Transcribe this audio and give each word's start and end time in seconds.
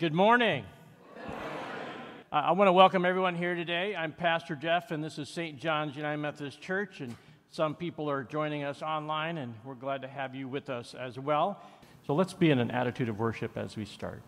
Good 0.00 0.12
morning. 0.12 0.64
Uh, 1.16 1.20
I 2.32 2.50
want 2.50 2.66
to 2.66 2.72
welcome 2.72 3.04
everyone 3.04 3.36
here 3.36 3.54
today. 3.54 3.94
I'm 3.94 4.10
Pastor 4.10 4.56
Jeff, 4.56 4.90
and 4.90 5.04
this 5.04 5.20
is 5.20 5.28
St. 5.28 5.56
John's 5.56 5.94
United 5.94 6.16
Methodist 6.16 6.60
Church. 6.60 7.00
And 7.00 7.14
some 7.50 7.76
people 7.76 8.10
are 8.10 8.24
joining 8.24 8.64
us 8.64 8.82
online, 8.82 9.38
and 9.38 9.54
we're 9.64 9.76
glad 9.76 10.02
to 10.02 10.08
have 10.08 10.34
you 10.34 10.48
with 10.48 10.68
us 10.68 10.96
as 10.98 11.16
well. 11.16 11.62
So 12.08 12.12
let's 12.12 12.32
be 12.32 12.50
in 12.50 12.58
an 12.58 12.72
attitude 12.72 13.08
of 13.08 13.20
worship 13.20 13.56
as 13.56 13.76
we 13.76 13.84
start. 13.84 14.20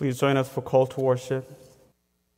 Please 0.00 0.18
join 0.18 0.38
us 0.38 0.48
for 0.48 0.62
call 0.62 0.86
to 0.86 1.00
worship. 1.02 1.44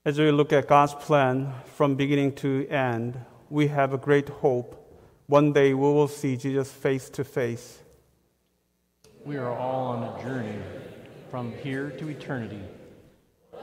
As 0.04 0.18
we 0.18 0.32
look 0.32 0.52
at 0.52 0.66
God's 0.66 0.94
plan 0.94 1.54
from 1.76 1.94
beginning 1.94 2.32
to 2.42 2.66
end, 2.66 3.20
we 3.50 3.68
have 3.68 3.92
a 3.92 3.98
great 3.98 4.28
hope. 4.28 5.00
One 5.28 5.52
day 5.52 5.72
we 5.72 5.80
will 5.80 6.08
see 6.08 6.36
Jesus 6.36 6.72
face 6.72 7.08
to 7.10 7.22
face. 7.22 7.78
We 9.24 9.36
are 9.36 9.56
all 9.56 9.92
on 9.92 10.02
a 10.02 10.22
journey 10.24 10.58
from 11.30 11.52
here 11.52 11.90
to 11.90 12.08
eternity. 12.08 12.62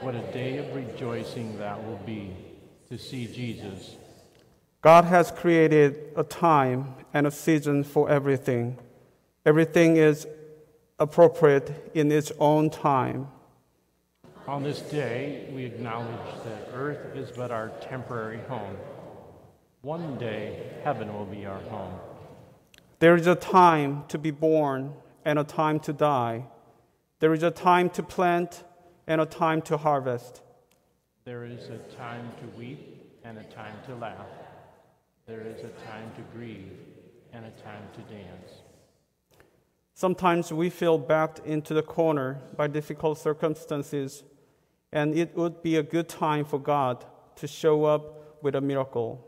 What 0.00 0.14
a 0.14 0.32
day 0.32 0.56
of 0.56 0.74
rejoicing 0.74 1.58
that 1.58 1.86
will 1.86 2.00
be 2.06 2.34
to 2.88 2.96
see 2.96 3.26
Jesus. 3.26 3.96
God 4.80 5.04
has 5.04 5.30
created 5.30 6.14
a 6.16 6.24
time 6.24 6.94
and 7.12 7.26
a 7.26 7.30
season 7.30 7.84
for 7.84 8.08
everything. 8.08 8.78
Everything 9.44 9.98
is 9.98 10.26
appropriate 10.98 11.90
in 11.92 12.10
its 12.10 12.32
own 12.38 12.70
time. 12.70 13.28
On 14.50 14.64
this 14.64 14.80
day, 14.80 15.48
we 15.54 15.64
acknowledge 15.64 16.42
that 16.42 16.70
earth 16.74 17.14
is 17.14 17.30
but 17.30 17.52
our 17.52 17.68
temporary 17.80 18.40
home. 18.48 18.76
One 19.82 20.18
day, 20.18 20.72
heaven 20.82 21.14
will 21.14 21.24
be 21.24 21.46
our 21.46 21.60
home. 21.60 21.94
There 22.98 23.14
is 23.14 23.28
a 23.28 23.36
time 23.36 24.02
to 24.08 24.18
be 24.18 24.32
born 24.32 24.94
and 25.24 25.38
a 25.38 25.44
time 25.44 25.78
to 25.86 25.92
die. 25.92 26.46
There 27.20 27.32
is 27.32 27.44
a 27.44 27.52
time 27.52 27.90
to 27.90 28.02
plant 28.02 28.64
and 29.06 29.20
a 29.20 29.24
time 29.24 29.62
to 29.62 29.76
harvest. 29.76 30.42
There 31.24 31.44
is 31.44 31.68
a 31.68 31.78
time 31.96 32.32
to 32.40 32.58
weep 32.58 33.20
and 33.22 33.38
a 33.38 33.44
time 33.44 33.76
to 33.86 33.94
laugh. 33.94 34.26
There 35.26 35.42
is 35.42 35.60
a 35.60 35.70
time 35.86 36.10
to 36.16 36.22
grieve 36.36 36.76
and 37.32 37.44
a 37.44 37.50
time 37.62 37.84
to 37.94 38.00
dance. 38.12 38.50
Sometimes 39.94 40.52
we 40.52 40.70
feel 40.70 40.98
backed 40.98 41.38
into 41.40 41.72
the 41.72 41.82
corner 41.84 42.40
by 42.56 42.66
difficult 42.66 43.16
circumstances 43.16 44.24
and 44.92 45.16
it 45.16 45.36
would 45.36 45.62
be 45.62 45.76
a 45.76 45.82
good 45.82 46.08
time 46.08 46.44
for 46.44 46.58
God 46.58 47.04
to 47.36 47.46
show 47.46 47.84
up 47.84 48.42
with 48.42 48.54
a 48.54 48.60
miracle. 48.60 49.24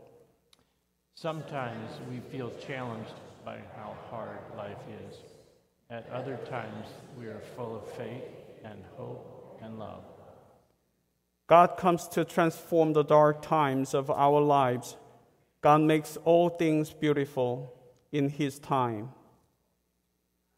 Sometimes 1.15 1.91
we 2.09 2.19
feel 2.19 2.51
challenged 2.65 3.13
by 3.45 3.59
how 3.75 3.95
hard 4.09 4.39
life 4.57 4.77
is. 5.07 5.17
At 5.89 6.09
other 6.09 6.37
times, 6.49 6.87
we 7.19 7.27
are 7.27 7.41
full 7.55 7.75
of 7.75 7.87
faith 7.91 8.23
and 8.63 8.83
hope 8.97 9.59
and 9.61 9.77
love. 9.77 10.03
God 11.47 11.77
comes 11.77 12.07
to 12.09 12.25
transform 12.25 12.93
the 12.93 13.03
dark 13.03 13.41
times 13.41 13.93
of 13.93 14.09
our 14.09 14.41
lives. 14.41 14.97
God 15.61 15.81
makes 15.81 16.17
all 16.25 16.49
things 16.49 16.91
beautiful 16.91 17.73
in 18.11 18.29
His 18.29 18.59
time. 18.59 19.09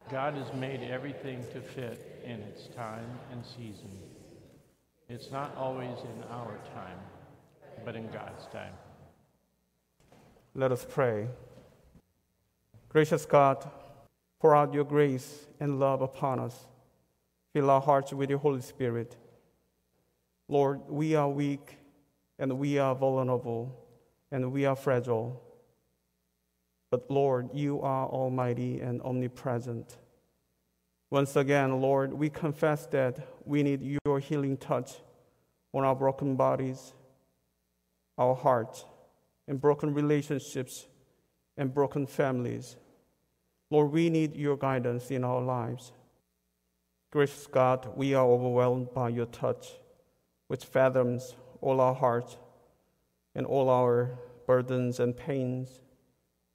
God 0.10 0.36
has 0.36 0.54
made 0.54 0.84
everything 0.84 1.44
to 1.52 1.62
fit 1.62 2.22
in 2.24 2.40
its 2.42 2.68
time 2.68 3.20
and 3.32 3.44
season. 3.44 3.90
It's 5.08 5.32
not 5.32 5.56
always 5.56 5.98
in 6.00 6.24
our 6.32 6.58
time, 6.74 6.98
but 7.84 7.96
in 7.96 8.08
God's 8.08 8.48
time. 8.48 8.74
Let 10.56 10.72
us 10.72 10.86
pray. 10.90 11.28
Gracious 12.90 13.26
God, 13.26 13.70
pour 14.40 14.56
out 14.56 14.74
your 14.74 14.84
grace 14.84 15.46
and 15.60 15.80
love 15.80 16.02
upon 16.02 16.40
us. 16.40 16.66
Fill 17.54 17.70
our 17.70 17.82
hearts 17.82 18.14
with 18.14 18.30
your 18.30 18.40
Holy 18.40 18.62
Spirit. 18.62 19.16
Lord, 20.48 20.82
we 20.90 21.16
are 21.16 21.30
weak 21.30 21.78
and 22.40 22.58
we 22.58 22.80
are 22.80 22.96
vulnerable 22.96 23.76
and 24.32 24.52
we 24.52 24.66
are 24.66 24.76
fragile. 24.76 25.42
But 26.90 27.12
Lord, 27.12 27.50
you 27.54 27.82
are 27.82 28.08
almighty 28.08 28.80
and 28.80 29.02
omnipresent. 29.04 29.98
Once 31.12 31.36
again, 31.36 31.82
Lord, 31.82 32.14
we 32.14 32.30
confess 32.30 32.88
that 32.88 33.20
we 33.46 33.62
need 33.62 33.82
your 33.82 34.20
healing 34.20 34.58
touch 34.58 34.94
on 35.74 35.84
our 35.84 35.96
broken 35.96 36.36
bodies, 36.36 36.94
our 38.18 38.36
hearts, 38.36 38.86
and 39.48 39.62
broken 39.62 39.94
relationships 39.94 40.88
and 41.58 41.74
broken 41.74 42.08
families. 42.08 42.76
Lord, 43.70 43.92
we 43.92 44.10
need 44.10 44.36
your 44.36 44.58
guidance 44.58 45.12
in 45.12 45.24
our 45.24 45.42
lives. 45.42 45.92
Gracious 47.12 47.48
God, 47.48 47.88
we 47.96 48.14
are 48.14 48.26
overwhelmed 48.26 48.94
by 48.94 49.10
your 49.10 49.28
touch, 49.28 49.74
which 50.48 50.66
fathoms 50.66 51.36
all 51.62 51.80
our 51.80 51.94
hearts 51.94 52.38
and 53.36 53.46
all 53.46 53.70
our 53.70 54.18
burdens 54.48 55.00
and 55.00 55.16
pains. 55.16 55.82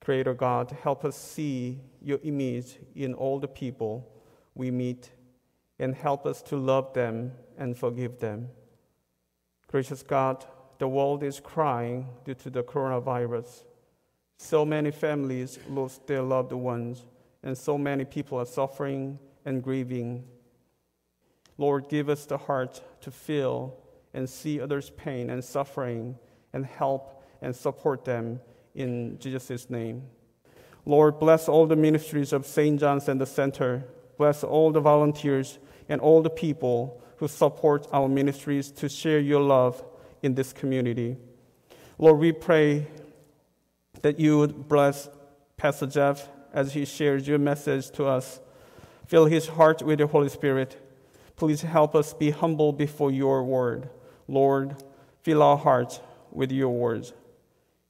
Creator 0.01 0.35
God, 0.35 0.77
help 0.83 1.05
us 1.05 1.17
see 1.17 1.81
your 2.03 2.19
image 2.25 2.79
in 2.95 3.15
all 3.15 3.39
the 3.39 3.49
people 3.49 4.07
we 4.55 4.71
meet 4.71 5.11
and 5.79 5.95
help 5.95 6.27
us 6.27 6.43
to 6.43 6.57
love 6.57 6.93
them 6.93 7.33
and 7.57 7.77
forgive 7.77 8.19
them. 8.19 8.49
Gracious 9.67 10.03
God, 10.03 10.45
the 10.79 10.89
world 10.89 11.23
is 11.23 11.41
crying 11.41 12.09
due 12.25 12.35
to 12.35 12.51
the 12.51 12.63
coronavirus. 12.63 13.65
So 14.39 14.65
many 14.65 14.91
families 14.91 15.59
lost 15.69 16.07
their 16.07 16.23
loved 16.23 16.53
ones, 16.53 17.05
and 17.43 17.57
so 17.57 17.79
many 17.79 18.05
people 18.05 18.39
are 18.39 18.47
suffering 18.47 19.19
and 19.45 19.63
grieving. 19.63 20.25
Lord, 21.59 21.89
give 21.89 22.09
us 22.09 22.25
the 22.25 22.39
heart 22.39 22.83
to 23.03 23.11
feel 23.11 23.77
and 24.15 24.29
see 24.29 24.61
others' 24.61 24.91
pain 24.91 25.31
and 25.31 25.45
suffering 25.45 26.19
and 26.53 26.65
help 26.67 27.23
and 27.43 27.55
support 27.55 28.05
them 28.05 28.41
in 28.75 29.19
Jesus' 29.19 29.71
name. 29.71 30.03
Lord, 30.87 31.19
bless 31.19 31.49
all 31.49 31.67
the 31.67 31.77
ministries 31.77 32.33
of 32.33 32.47
St. 32.47 32.81
John's 32.81 33.09
and 33.09 33.21
the 33.21 33.27
Center. 33.27 33.85
Bless 34.21 34.45
all 34.45 34.71
the 34.71 34.83
volunteers 34.83 35.59
and 35.89 35.99
all 35.99 36.21
the 36.21 36.29
people 36.29 37.03
who 37.17 37.27
support 37.27 37.87
our 37.91 38.07
ministries 38.07 38.71
to 38.73 38.87
share 38.87 39.19
your 39.19 39.41
love 39.41 39.83
in 40.23 40.35
this 40.35 40.53
community. 40.53 41.17
Lord, 41.97 42.19
we 42.19 42.31
pray 42.33 42.87
that 44.03 44.21
you 44.21 44.37
would 44.37 44.69
bless 44.69 45.09
Pastor 45.57 45.87
Jeff 45.87 46.29
as 46.53 46.75
he 46.75 46.85
shares 46.85 47.27
your 47.27 47.39
message 47.39 47.91
to 47.93 48.05
us. 48.05 48.41
Fill 49.07 49.25
his 49.25 49.47
heart 49.47 49.81
with 49.81 50.01
the 50.01 50.07
Holy 50.07 50.29
Spirit. 50.29 50.77
Please 51.37 51.63
help 51.63 51.95
us 51.95 52.13
be 52.13 52.29
humble 52.29 52.75
before 52.75 53.11
your 53.11 53.43
word. 53.43 53.89
Lord, 54.29 54.77
fill 55.23 55.43
our 55.43 55.57
hearts 55.57 55.99
with 56.31 56.53
your 56.53 56.75
words. 56.75 57.15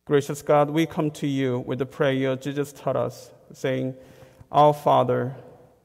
Gracious 0.05 0.43
God, 0.43 0.71
we 0.71 0.87
come 0.87 1.11
to 1.11 1.27
you 1.27 1.59
with 1.59 1.81
the 1.81 1.87
prayer 1.87 2.37
Jesus 2.37 2.73
taught 2.73 2.95
us, 2.95 3.33
saying, 3.53 3.97
Our 4.53 4.73
Father, 4.73 5.35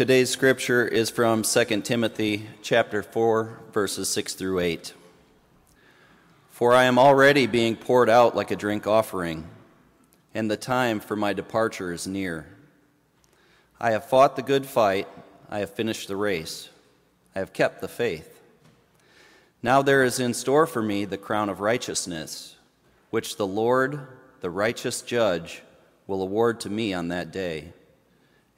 Today's 0.00 0.30
scripture 0.30 0.88
is 0.88 1.10
from 1.10 1.42
2 1.42 1.82
Timothy 1.82 2.46
chapter 2.62 3.02
4 3.02 3.60
verses 3.70 4.08
6 4.08 4.32
through 4.32 4.60
8. 4.60 4.94
For 6.48 6.72
I 6.72 6.84
am 6.84 6.98
already 6.98 7.46
being 7.46 7.76
poured 7.76 8.08
out 8.08 8.34
like 8.34 8.50
a 8.50 8.56
drink 8.56 8.86
offering, 8.86 9.46
and 10.32 10.50
the 10.50 10.56
time 10.56 11.00
for 11.00 11.16
my 11.16 11.34
departure 11.34 11.92
is 11.92 12.06
near. 12.06 12.46
I 13.78 13.90
have 13.90 14.06
fought 14.06 14.36
the 14.36 14.42
good 14.42 14.64
fight, 14.64 15.06
I 15.50 15.58
have 15.58 15.74
finished 15.74 16.08
the 16.08 16.16
race, 16.16 16.70
I 17.36 17.40
have 17.40 17.52
kept 17.52 17.82
the 17.82 17.86
faith. 17.86 18.40
Now 19.62 19.82
there 19.82 20.02
is 20.02 20.18
in 20.18 20.32
store 20.32 20.66
for 20.66 20.80
me 20.80 21.04
the 21.04 21.18
crown 21.18 21.50
of 21.50 21.60
righteousness, 21.60 22.56
which 23.10 23.36
the 23.36 23.46
Lord, 23.46 24.00
the 24.40 24.48
righteous 24.48 25.02
judge, 25.02 25.60
will 26.06 26.22
award 26.22 26.58
to 26.60 26.70
me 26.70 26.94
on 26.94 27.08
that 27.08 27.30
day, 27.30 27.74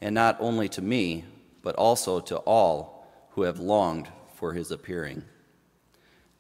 and 0.01 0.15
not 0.15 0.37
only 0.39 0.69
to 0.69 0.81
me 0.81 1.25
but 1.63 1.75
also 1.77 2.21
to 2.21 2.37
all 2.39 3.07
who 3.31 3.43
have 3.43 3.59
longed 3.59 4.09
for 4.35 4.53
his 4.53 4.71
appearing. 4.71 5.23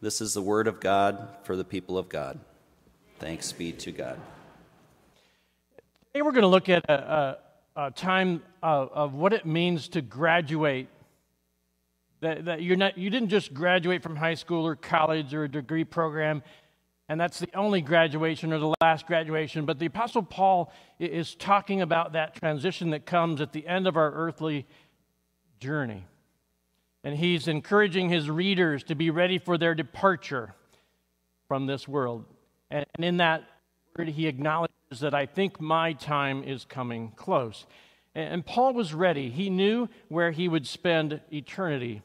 This 0.00 0.20
is 0.20 0.34
the 0.34 0.42
word 0.42 0.66
of 0.66 0.80
God 0.80 1.28
for 1.44 1.56
the 1.56 1.64
people 1.64 1.96
of 1.96 2.08
God. 2.08 2.40
Thanks 3.20 3.52
be 3.52 3.70
to 3.72 3.92
God. 3.92 4.18
Today 6.12 6.22
we're 6.22 6.32
going 6.32 6.42
to 6.42 6.48
look 6.48 6.68
at 6.68 6.84
a, 6.90 7.38
a, 7.76 7.86
a 7.86 7.90
time 7.92 8.42
of, 8.62 8.90
of, 8.92 9.14
what 9.14 9.32
it 9.32 9.46
means 9.46 9.88
to 9.88 10.02
graduate. 10.02 10.88
That, 12.20 12.44
that 12.46 12.62
you're 12.62 12.76
not, 12.76 12.98
you 12.98 13.10
didn't 13.10 13.28
just 13.28 13.54
graduate 13.54 14.02
from 14.02 14.16
high 14.16 14.34
school 14.34 14.66
or 14.66 14.74
college 14.76 15.34
or 15.34 15.44
a 15.44 15.48
degree 15.48 15.84
program, 15.84 16.42
and 17.08 17.20
that's 17.20 17.38
the 17.38 17.48
only 17.54 17.80
graduation 17.80 18.52
or 18.52 18.58
the 18.58 18.74
last 18.80 19.06
graduation. 19.06 19.64
But 19.64 19.78
the 19.78 19.86
Apostle 19.86 20.22
Paul 20.22 20.72
is 20.98 21.34
talking 21.34 21.80
about 21.80 22.12
that 22.12 22.34
transition 22.34 22.90
that 22.90 23.06
comes 23.06 23.40
at 23.40 23.52
the 23.52 23.66
end 23.66 23.86
of 23.86 23.96
our 23.96 24.12
earthly 24.12 24.66
journey. 25.62 26.04
And 27.04 27.16
he's 27.16 27.49
encouraging 27.49 28.09
his 28.09 28.28
readers 28.28 28.83
to 28.85 28.95
be 28.95 29.11
ready 29.11 29.38
for 29.38 29.57
their 29.57 29.75
departure 29.75 30.54
from 31.49 31.66
this 31.66 31.87
world. 31.87 32.25
And 32.71 32.85
in 32.99 33.19
that 33.19 33.45
word, 33.97 34.09
he 34.09 34.26
acknowledges 34.26 35.00
that 35.00 35.14
I 35.14 35.26
think 35.26 35.61
my 35.61 35.92
time 35.92 36.42
is 36.42 36.64
coming 36.64 37.12
close. 37.14 37.64
And 38.14 38.45
Paul 38.45 38.75
was 38.75 38.92
ready. 38.92 39.31
He 39.31 39.50
knew 39.50 39.88
where 40.09 40.33
he 40.33 40.49
would 40.49 40.66
spend 40.66 41.21
eternity. 41.33 42.02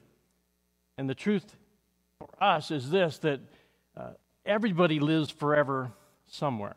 And 0.97 1.09
the 1.09 1.15
truth 1.15 1.55
for 2.19 2.29
us 2.41 2.71
is 2.71 2.89
this 2.89 3.17
that 3.19 3.41
uh, 3.95 4.11
everybody 4.45 4.99
lives 4.99 5.31
forever 5.31 5.91
somewhere. 6.27 6.75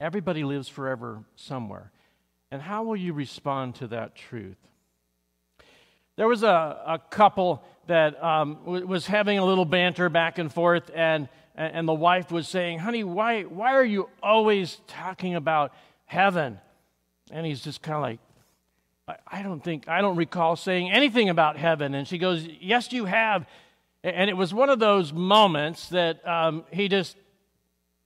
Everybody 0.00 0.44
lives 0.44 0.68
forever 0.68 1.24
somewhere. 1.36 1.90
And 2.50 2.62
how 2.62 2.84
will 2.84 2.96
you 2.96 3.12
respond 3.12 3.74
to 3.76 3.88
that 3.88 4.14
truth? 4.14 4.56
There 6.16 6.28
was 6.28 6.42
a, 6.42 6.46
a 6.86 7.00
couple 7.10 7.62
that 7.86 8.22
um, 8.22 8.58
w- 8.64 8.86
was 8.86 9.06
having 9.06 9.38
a 9.38 9.44
little 9.44 9.64
banter 9.64 10.08
back 10.08 10.38
and 10.38 10.52
forth, 10.52 10.90
and, 10.94 11.28
and 11.54 11.88
the 11.88 11.94
wife 11.94 12.30
was 12.30 12.48
saying, 12.48 12.80
Honey, 12.80 13.04
why, 13.04 13.42
why 13.42 13.74
are 13.74 13.84
you 13.84 14.08
always 14.22 14.80
talking 14.86 15.34
about 15.34 15.72
heaven? 16.04 16.58
And 17.30 17.46
he's 17.46 17.62
just 17.62 17.82
kind 17.82 17.96
of 17.96 18.02
like, 18.02 18.20
I, 19.08 19.38
I 19.38 19.42
don't 19.42 19.62
think, 19.64 19.88
I 19.88 20.00
don't 20.00 20.16
recall 20.16 20.56
saying 20.56 20.90
anything 20.90 21.28
about 21.28 21.56
heaven. 21.56 21.94
And 21.94 22.06
she 22.06 22.18
goes, 22.18 22.46
Yes, 22.60 22.92
you 22.92 23.06
have. 23.06 23.46
And 24.04 24.28
it 24.28 24.36
was 24.36 24.52
one 24.52 24.68
of 24.68 24.80
those 24.80 25.12
moments 25.12 25.88
that 25.90 26.26
um, 26.26 26.64
he 26.70 26.88
just, 26.88 27.16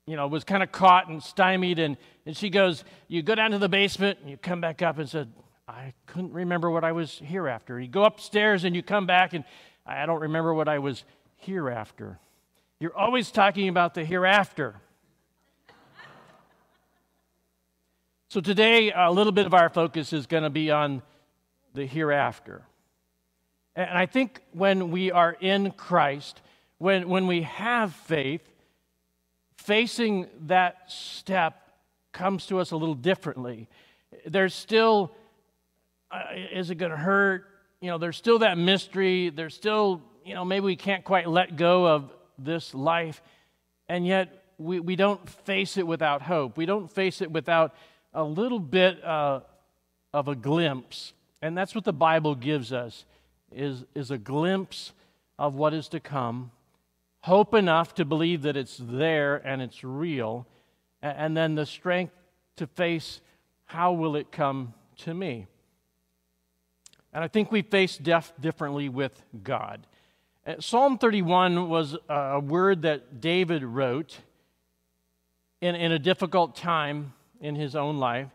you 0.06 0.14
know, 0.14 0.26
was 0.28 0.44
kind 0.44 0.62
of 0.62 0.70
caught 0.70 1.08
and 1.08 1.22
stymied. 1.22 1.78
And, 1.78 1.96
and 2.25 2.36
she 2.36 2.50
goes, 2.50 2.84
You 3.08 3.22
go 3.22 3.34
down 3.34 3.50
to 3.50 3.58
the 3.58 3.68
basement 3.68 4.18
and 4.20 4.30
you 4.30 4.36
come 4.36 4.60
back 4.60 4.82
up 4.82 4.98
and 4.98 5.08
said, 5.08 5.32
I 5.68 5.94
couldn't 6.06 6.32
remember 6.32 6.70
what 6.70 6.85
I 6.85 6.92
was 6.92 7.20
here 7.25 7.49
after. 7.49 7.80
You 7.80 7.88
go 7.88 8.04
upstairs 8.04 8.62
and 8.62 8.76
you 8.76 8.82
come 8.85 9.04
back 9.06 9.32
and 9.32 9.44
I 9.85 10.06
don't 10.06 10.20
remember 10.20 10.54
what 10.54 10.68
I 10.68 10.78
was 10.78 11.02
here 11.37 11.68
after. 11.68 12.20
You're 12.78 12.96
always 12.96 13.32
talking 13.32 13.68
about 13.68 13.94
the 13.94 14.04
hereafter. 14.04 14.76
so 18.28 18.40
today, 18.40 18.92
a 18.94 19.11
little 19.11 19.32
bit 19.32 19.46
of 19.46 19.54
our 19.54 19.68
focus 19.68 20.12
is 20.12 20.26
going 20.26 20.44
to 20.44 20.50
be 20.50 20.70
on 20.70 21.02
the 21.75 21.85
hereafter. 21.85 22.62
And 23.75 23.99
I 23.99 24.06
think 24.06 24.42
when 24.52 24.92
we 24.92 25.11
are 25.11 25.37
in 25.40 25.73
Christ, 25.73 26.42
when, 26.78 27.08
when 27.08 27.26
we 27.26 27.42
have 27.42 27.92
faith, 27.92 28.42
facing 29.56 30.28
that 30.46 30.92
step 30.92 31.73
comes 32.12 32.46
to 32.46 32.61
us 32.61 32.70
a 32.70 32.76
little 32.76 32.94
differently. 32.94 33.68
There's 34.25 34.54
still, 34.54 35.12
is 36.52 36.70
it 36.70 36.76
going 36.76 36.90
to 36.90 36.96
hurt? 36.96 37.46
You 37.80 37.90
know, 37.90 37.98
there's 37.98 38.16
still 38.16 38.40
that 38.40 38.58
mystery. 38.58 39.30
There's 39.30 39.54
still, 39.54 40.02
you 40.25 40.34
know, 40.34 40.44
maybe 40.44 40.64
we 40.64 40.76
can't 40.76 41.04
quite 41.04 41.28
let 41.28 41.56
go 41.56 41.86
of 41.86 42.10
this 42.38 42.75
life. 42.75 43.22
And 43.88 44.06
yet, 44.06 44.44
we, 44.58 44.80
we 44.80 44.96
don't 44.96 45.28
face 45.28 45.76
it 45.76 45.86
without 45.86 46.22
hope. 46.22 46.56
We 46.56 46.66
don't 46.66 46.90
face 46.90 47.20
it 47.20 47.30
without 47.30 47.75
a 48.14 48.25
little 48.25 48.58
bit 48.58 49.02
uh, 49.04 49.40
of 50.12 50.28
a 50.28 50.34
glimpse. 50.34 51.12
And 51.42 51.56
that's 51.56 51.75
what 51.75 51.84
the 51.84 51.92
Bible 51.92 52.34
gives 52.34 52.72
us 52.72 53.04
is, 53.52 53.84
is 53.94 54.10
a 54.10 54.18
glimpse 54.18 54.92
of 55.38 55.54
what 55.54 55.75
is 55.75 55.88
to 55.88 56.00
come, 56.00 56.50
hope 57.20 57.54
enough 57.54 57.94
to 57.94 58.04
believe 58.04 58.42
that 58.42 58.56
it's 58.56 58.78
there 58.80 59.36
and 59.36 59.60
it's 59.60 59.84
real, 59.84 60.46
and 61.02 61.36
then 61.36 61.54
the 61.54 61.66
strength 61.66 62.14
to 62.56 62.66
face 62.66 63.20
how 63.66 63.92
will 63.92 64.16
it 64.16 64.32
come 64.32 64.72
to 64.96 65.12
me. 65.12 65.46
And 67.16 67.25
I 67.25 67.28
think 67.28 67.50
we 67.50 67.62
face 67.62 67.96
death 67.96 68.35
differently 68.38 68.90
with 68.90 69.23
God. 69.42 69.87
Uh, 70.46 70.56
Psalm 70.61 70.99
31 70.99 71.70
was 71.70 71.96
a 72.11 72.38
word 72.38 72.82
that 72.82 73.23
David 73.23 73.64
wrote 73.64 74.18
in, 75.62 75.75
in 75.75 75.92
a 75.92 75.99
difficult 75.99 76.54
time 76.54 77.14
in 77.40 77.54
his 77.54 77.75
own 77.75 77.96
life. 77.96 78.28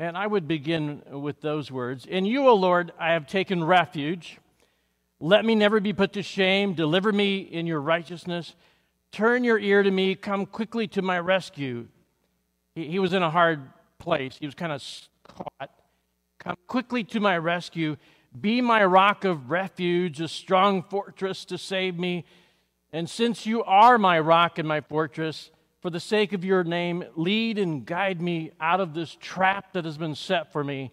And 0.00 0.18
I 0.18 0.26
would 0.26 0.48
begin 0.48 1.02
with 1.12 1.42
those 1.42 1.70
words 1.70 2.06
In 2.06 2.26
you, 2.26 2.48
O 2.48 2.54
Lord, 2.54 2.90
I 2.98 3.12
have 3.12 3.28
taken 3.28 3.62
refuge. 3.62 4.40
Let 5.20 5.44
me 5.44 5.54
never 5.54 5.78
be 5.78 5.92
put 5.92 6.12
to 6.14 6.22
shame. 6.24 6.74
Deliver 6.74 7.12
me 7.12 7.38
in 7.38 7.68
your 7.68 7.80
righteousness. 7.80 8.56
Turn 9.12 9.44
your 9.44 9.60
ear 9.60 9.84
to 9.84 9.90
me. 9.92 10.16
Come 10.16 10.44
quickly 10.44 10.88
to 10.88 11.02
my 11.02 11.20
rescue. 11.20 11.86
He, 12.74 12.88
he 12.88 12.98
was 12.98 13.12
in 13.12 13.22
a 13.22 13.30
hard 13.30 13.60
place, 14.00 14.36
he 14.40 14.46
was 14.46 14.56
kind 14.56 14.72
of 14.72 14.82
caught. 15.22 15.70
Come 16.40 16.56
quickly 16.66 17.04
to 17.04 17.20
my 17.20 17.38
rescue. 17.38 17.96
Be 18.38 18.60
my 18.60 18.84
rock 18.84 19.24
of 19.24 19.50
refuge, 19.50 20.20
a 20.20 20.28
strong 20.28 20.82
fortress 20.82 21.44
to 21.46 21.58
save 21.58 21.98
me. 21.98 22.24
And 22.92 23.08
since 23.08 23.46
you 23.46 23.62
are 23.64 23.98
my 23.98 24.18
rock 24.18 24.58
and 24.58 24.66
my 24.66 24.80
fortress, 24.80 25.50
for 25.80 25.90
the 25.90 26.00
sake 26.00 26.32
of 26.32 26.44
your 26.44 26.64
name, 26.64 27.04
lead 27.14 27.58
and 27.58 27.84
guide 27.84 28.20
me 28.22 28.50
out 28.60 28.80
of 28.80 28.94
this 28.94 29.16
trap 29.20 29.74
that 29.74 29.84
has 29.84 29.98
been 29.98 30.14
set 30.14 30.50
for 30.50 30.64
me. 30.64 30.92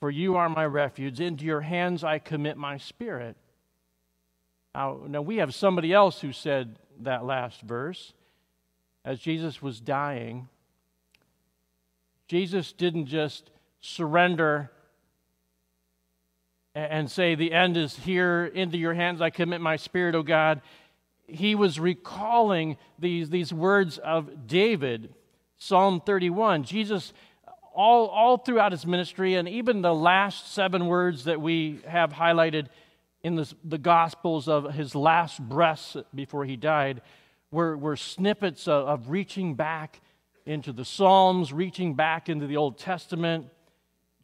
For 0.00 0.10
you 0.10 0.36
are 0.36 0.48
my 0.48 0.66
refuge. 0.66 1.20
Into 1.20 1.44
your 1.44 1.60
hands 1.60 2.02
I 2.02 2.18
commit 2.18 2.56
my 2.56 2.78
spirit. 2.78 3.36
Now, 4.74 5.02
now, 5.06 5.22
we 5.22 5.36
have 5.36 5.54
somebody 5.54 5.92
else 5.92 6.20
who 6.20 6.32
said 6.32 6.78
that 7.02 7.24
last 7.24 7.60
verse. 7.60 8.12
As 9.04 9.20
Jesus 9.20 9.62
was 9.62 9.80
dying, 9.80 10.48
Jesus 12.26 12.72
didn't 12.72 13.06
just 13.06 13.50
surrender 13.80 14.72
and 16.74 17.10
say, 17.10 17.34
The 17.34 17.52
end 17.52 17.76
is 17.76 17.96
here. 17.96 18.44
Into 18.46 18.78
your 18.78 18.94
hands 18.94 19.20
I 19.20 19.30
commit 19.30 19.60
my 19.60 19.76
spirit, 19.76 20.14
O 20.14 20.22
God. 20.22 20.60
He 21.26 21.54
was 21.54 21.78
recalling 21.80 22.76
these, 22.98 23.30
these 23.30 23.52
words 23.52 23.98
of 23.98 24.46
David, 24.46 25.14
Psalm 25.56 26.02
31. 26.04 26.64
Jesus 26.64 27.12
all, 27.74 28.08
all 28.08 28.36
throughout 28.36 28.72
his 28.72 28.86
ministry, 28.86 29.34
and 29.34 29.48
even 29.48 29.82
the 29.82 29.94
last 29.94 30.52
seven 30.52 30.86
words 30.86 31.24
that 31.24 31.40
we 31.40 31.80
have 31.86 32.12
highlighted 32.12 32.66
in 33.22 33.36
the, 33.36 33.52
the 33.64 33.78
Gospels 33.78 34.48
of 34.48 34.74
his 34.74 34.94
last 34.94 35.40
breaths 35.40 35.96
before 36.14 36.44
he 36.44 36.56
died 36.56 37.02
were, 37.50 37.76
were 37.76 37.96
snippets 37.96 38.66
of, 38.66 38.86
of 38.88 39.10
reaching 39.10 39.54
back 39.54 40.00
into 40.44 40.72
the 40.72 40.84
Psalms, 40.84 41.52
reaching 41.52 41.94
back 41.94 42.28
into 42.28 42.46
the 42.46 42.56
Old 42.56 42.78
Testament. 42.78 43.46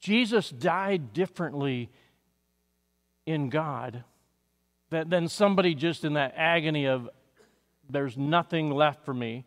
Jesus 0.00 0.50
died 0.50 1.12
differently 1.12 1.90
in 3.28 3.50
God 3.50 4.04
than, 4.88 5.10
than 5.10 5.28
somebody 5.28 5.74
just 5.74 6.02
in 6.02 6.14
that 6.14 6.32
agony 6.34 6.86
of, 6.86 7.10
there's 7.90 8.16
nothing 8.16 8.70
left 8.70 9.04
for 9.04 9.12
me. 9.12 9.44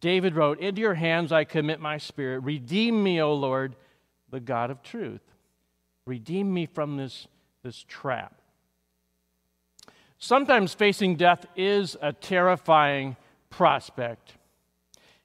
David 0.00 0.36
wrote, 0.36 0.60
Into 0.60 0.80
your 0.80 0.94
hands 0.94 1.32
I 1.32 1.42
commit 1.42 1.80
my 1.80 1.98
spirit. 1.98 2.44
Redeem 2.44 3.02
me, 3.02 3.20
O 3.20 3.34
Lord, 3.34 3.74
the 4.30 4.38
God 4.38 4.70
of 4.70 4.80
truth. 4.80 5.22
Redeem 6.06 6.54
me 6.54 6.66
from 6.66 6.96
this, 6.96 7.26
this 7.64 7.84
trap. 7.88 8.40
Sometimes 10.18 10.72
facing 10.72 11.16
death 11.16 11.46
is 11.56 11.96
a 12.00 12.12
terrifying 12.12 13.16
prospect. 13.50 14.34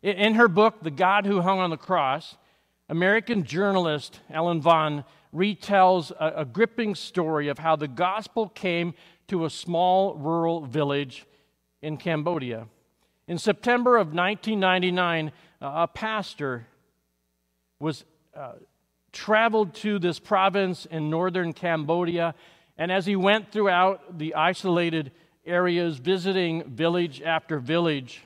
In 0.01 0.34
her 0.36 0.48
book, 0.48 0.81
The 0.81 0.91
God 0.91 1.27
Who 1.27 1.41
Hung 1.41 1.60
on 1.60 1.69
the 1.69 1.77
Cross, 1.77 2.38
American 2.88 3.43
journalist 3.43 4.22
Ellen 4.31 4.60
Vaughn 4.60 5.03
retells 5.33 6.12
a, 6.12 6.41
a 6.41 6.45
gripping 6.45 6.95
story 6.95 7.48
of 7.48 7.59
how 7.59 7.75
the 7.75 7.88
gospel 7.88 8.50
came 8.50 8.93
to 9.27 9.45
a 9.45 9.50
small 9.50 10.15
rural 10.15 10.65
village 10.65 11.25
in 11.81 11.98
Cambodia. 11.98 12.67
In 13.27 13.38
September 13.38 13.98
of 13.98 14.07
1999, 14.07 15.31
uh, 15.62 15.71
a 15.75 15.88
pastor 15.88 16.67
was 17.79 18.03
uh, 18.36 18.53
traveled 19.12 19.74
to 19.75 20.00
this 20.00 20.19
province 20.19 20.86
in 20.86 21.09
northern 21.09 21.53
Cambodia, 21.53 22.33
and 22.77 22.91
as 22.91 23.05
he 23.05 23.15
went 23.15 23.51
throughout 23.51 24.17
the 24.17 24.33
isolated 24.36 25.12
areas, 25.45 25.98
visiting 25.98 26.63
village 26.63 27.21
after 27.21 27.59
village, 27.59 28.24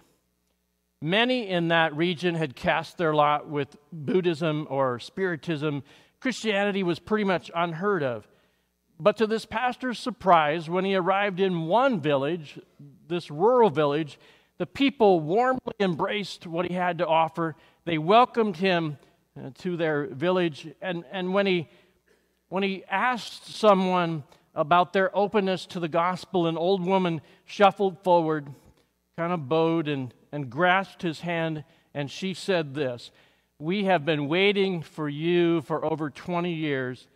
many 1.02 1.50
in 1.50 1.68
that 1.68 1.96
region 1.96 2.36
had 2.36 2.56
cast 2.56 2.98
their 2.98 3.14
lot 3.14 3.50
with 3.50 3.76
Buddhism 3.92 4.68
or 4.70 5.00
Spiritism. 5.00 5.84
Christianity 6.24 6.84
was 6.84 7.00
pretty 7.00 7.26
much 7.26 7.52
unheard 7.54 8.02
of. 8.02 8.26
But 8.98 9.18
to 9.18 9.28
this 9.28 9.46
pastor's 9.46 10.00
surprise, 10.00 10.70
when 10.70 10.86
he 10.86 10.96
arrived 10.96 11.42
in 11.42 11.68
one 11.68 12.00
village, 12.00 12.58
this 13.10 13.30
rural 13.30 13.70
village, 13.70 14.18
the 14.58 14.66
people 14.66 15.20
warmly 15.20 15.60
embraced 15.82 16.48
what 16.48 16.66
he 16.66 16.76
had 16.76 17.00
to 17.00 17.06
offer. 17.06 17.58
They 17.84 17.98
welcomed 17.98 18.56
him 18.56 18.98
uh, 19.38 19.50
to 19.60 19.76
their 19.76 20.06
village. 20.06 20.66
And, 20.82 21.04
and 21.12 21.34
when, 21.34 21.46
he, 21.46 21.68
when 22.48 22.64
he 22.64 22.86
asked 22.90 23.54
someone 23.54 24.24
about 24.56 24.94
their 24.94 25.14
openness 25.14 25.66
to 25.66 25.82
the 25.82 25.90
gospel, 25.90 26.48
an 26.48 26.58
old 26.58 26.86
woman 26.86 27.20
shuffled 27.44 28.02
forward, 28.02 28.48
kind 29.18 29.34
of 29.34 29.50
bowed, 29.50 29.90
and, 29.90 30.14
and 30.32 30.50
grasped 30.50 31.02
his 31.02 31.20
hand. 31.20 31.66
And 31.94 32.10
she 32.10 32.34
said 32.34 32.76
this 32.76 33.12
We 33.64 33.86
have 33.86 34.04
been 34.04 34.28
waiting 34.28 34.82
for 34.82 35.08
you 35.08 35.62
for 35.62 35.86
over 35.86 36.10
20 36.10 36.52
years. 36.52 37.08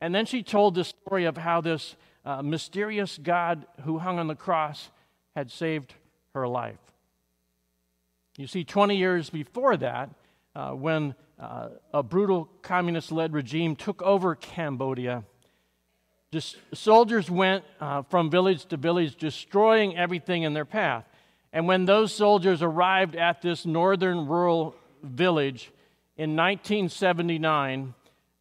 And 0.00 0.12
then 0.12 0.26
she 0.26 0.42
told 0.42 0.74
the 0.74 0.82
story 0.82 1.26
of 1.26 1.36
how 1.36 1.60
this 1.60 1.94
uh, 2.24 2.42
mysterious 2.42 3.16
God 3.16 3.64
who 3.84 4.00
hung 4.00 4.18
on 4.18 4.26
the 4.26 4.34
cross 4.34 4.90
had 5.36 5.48
saved 5.48 5.94
her 6.34 6.48
life. 6.48 6.80
You 8.36 8.48
see, 8.48 8.64
20 8.64 8.96
years 8.96 9.30
before 9.30 9.76
that, 9.76 10.10
uh, 10.56 10.72
when 10.72 11.14
uh, 11.38 11.68
a 11.94 12.02
brutal 12.02 12.48
communist 12.62 13.12
led 13.12 13.32
regime 13.32 13.76
took 13.76 14.02
over 14.02 14.34
Cambodia, 14.34 15.22
just, 16.32 16.56
soldiers 16.74 17.30
went 17.30 17.62
uh, 17.80 18.02
from 18.02 18.28
village 18.28 18.64
to 18.66 18.76
village, 18.76 19.14
destroying 19.14 19.96
everything 19.96 20.42
in 20.42 20.52
their 20.52 20.64
path. 20.64 21.04
And 21.52 21.68
when 21.68 21.84
those 21.84 22.12
soldiers 22.12 22.60
arrived 22.60 23.14
at 23.14 23.40
this 23.40 23.64
northern 23.64 24.26
rural 24.26 24.74
village 25.02 25.72
in 26.16 26.36
1979, 26.36 27.94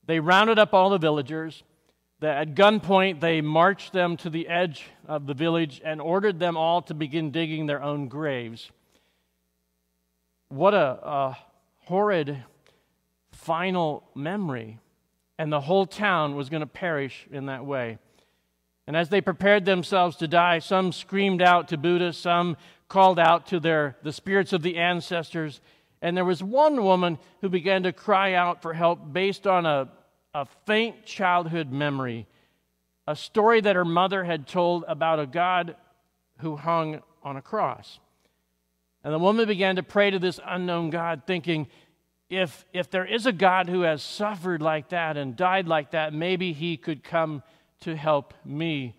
they 0.05 0.19
rounded 0.19 0.59
up 0.59 0.73
all 0.73 0.89
the 0.89 0.97
villagers 0.97 1.63
at 2.21 2.55
gunpoint 2.55 3.21
they 3.21 3.41
marched 3.41 3.93
them 3.93 4.17
to 4.17 4.29
the 4.29 4.47
edge 4.47 4.85
of 5.07 5.25
the 5.25 5.33
village 5.33 5.81
and 5.83 6.01
ordered 6.01 6.39
them 6.39 6.57
all 6.57 6.81
to 6.83 6.93
begin 6.93 7.31
digging 7.31 7.65
their 7.65 7.81
own 7.81 8.07
graves. 8.07 8.71
What 10.49 10.73
a, 10.73 10.99
a 11.01 11.37
horrid 11.85 12.43
final 13.31 14.03
memory. 14.15 14.79
And 15.37 15.53
the 15.53 15.61
whole 15.61 15.85
town 15.85 16.35
was 16.35 16.49
going 16.49 16.61
to 16.61 16.67
perish 16.67 17.25
in 17.31 17.45
that 17.45 17.65
way. 17.65 17.97
And 18.85 18.97
as 18.97 19.07
they 19.07 19.21
prepared 19.21 19.63
themselves 19.63 20.17
to 20.17 20.27
die, 20.27 20.59
some 20.59 20.91
screamed 20.91 21.41
out 21.41 21.69
to 21.69 21.77
Buddha, 21.77 22.11
some 22.11 22.57
called 22.89 23.19
out 23.19 23.45
to 23.47 23.59
their, 23.59 23.95
the 24.03 24.11
spirits 24.11 24.51
of 24.51 24.63
the 24.63 24.77
ancestors. 24.77 25.61
And 26.01 26.15
there 26.15 26.25
was 26.25 26.41
one 26.41 26.83
woman 26.83 27.19
who 27.41 27.49
began 27.49 27.83
to 27.83 27.93
cry 27.93 28.33
out 28.33 28.61
for 28.61 28.73
help 28.73 29.11
based 29.11 29.45
on 29.45 29.65
a, 29.65 29.89
a 30.33 30.45
faint 30.65 31.05
childhood 31.05 31.71
memory, 31.71 32.27
a 33.07 33.15
story 33.15 33.61
that 33.61 33.75
her 33.75 33.85
mother 33.85 34.23
had 34.23 34.47
told 34.47 34.85
about 34.87 35.19
a 35.19 35.25
God 35.25 35.75
who 36.39 36.55
hung 36.55 37.01
on 37.23 37.35
a 37.35 37.41
cross. 37.41 37.99
And 39.03 39.13
the 39.13 39.19
woman 39.19 39.47
began 39.47 39.75
to 39.77 39.83
pray 39.83 40.11
to 40.11 40.19
this 40.19 40.39
unknown 40.45 40.89
God, 40.89 41.23
thinking, 41.25 41.67
if, 42.29 42.65
if 42.73 42.89
there 42.89 43.05
is 43.05 43.25
a 43.25 43.31
God 43.31 43.67
who 43.67 43.81
has 43.81 44.03
suffered 44.03 44.61
like 44.61 44.89
that 44.89 45.17
and 45.17 45.35
died 45.35 45.67
like 45.67 45.91
that, 45.91 46.13
maybe 46.13 46.53
he 46.53 46.77
could 46.77 47.03
come 47.03 47.43
to 47.81 47.95
help 47.95 48.33
me. 48.45 48.95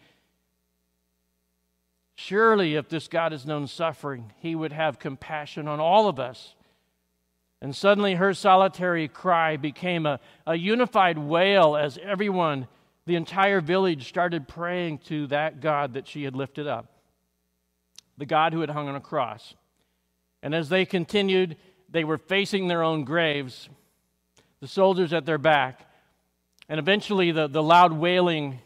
Surely, 2.16 2.74
if 2.74 2.88
this 2.88 3.08
God 3.08 3.32
has 3.32 3.46
known 3.46 3.66
suffering, 3.66 4.32
he 4.38 4.54
would 4.54 4.72
have 4.72 4.98
compassion 4.98 5.68
on 5.68 5.80
all 5.80 6.08
of 6.08 6.18
us. 6.18 6.54
And 7.62 7.76
suddenly, 7.76 8.14
her 8.14 8.32
solitary 8.32 9.06
cry 9.06 9.56
became 9.56 10.06
a, 10.06 10.18
a 10.46 10.56
unified 10.56 11.18
wail 11.18 11.76
as 11.76 11.98
everyone, 12.02 12.66
the 13.06 13.16
entire 13.16 13.60
village, 13.60 14.08
started 14.08 14.48
praying 14.48 14.98
to 15.06 15.26
that 15.26 15.60
God 15.60 15.94
that 15.94 16.08
she 16.08 16.24
had 16.24 16.34
lifted 16.34 16.66
up, 16.66 16.86
the 18.16 18.24
God 18.24 18.54
who 18.54 18.60
had 18.60 18.70
hung 18.70 18.88
on 18.88 18.96
a 18.96 19.00
cross. 19.00 19.54
And 20.42 20.54
as 20.54 20.70
they 20.70 20.86
continued, 20.86 21.56
they 21.90 22.02
were 22.02 22.16
facing 22.16 22.68
their 22.68 22.82
own 22.82 23.04
graves, 23.04 23.68
the 24.60 24.68
soldiers 24.68 25.12
at 25.12 25.26
their 25.26 25.38
back. 25.38 25.86
And 26.66 26.78
eventually, 26.78 27.30
the, 27.30 27.46
the 27.46 27.62
loud 27.62 27.92
wailing 27.92 28.60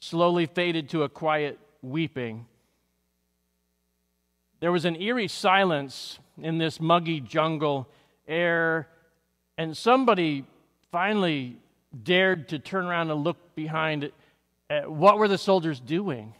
slowly 0.00 0.46
faded 0.46 0.88
to 0.88 1.04
a 1.04 1.08
quiet 1.08 1.58
weeping. 1.82 2.46
There 4.58 4.72
was 4.72 4.84
an 4.84 5.00
eerie 5.00 5.28
silence 5.28 6.18
in 6.40 6.58
this 6.58 6.80
muggy 6.80 7.20
jungle 7.20 7.88
air, 8.26 8.88
and 9.56 9.76
somebody 9.76 10.44
finally 10.90 11.56
dared 12.02 12.48
to 12.48 12.58
turn 12.58 12.86
around 12.86 13.10
and 13.10 13.22
look 13.22 13.54
behind 13.54 14.10
at 14.70 14.90
what 14.90 15.18
were 15.18 15.28
the 15.28 15.38
soldiers 15.38 15.80
doing? 15.80 16.34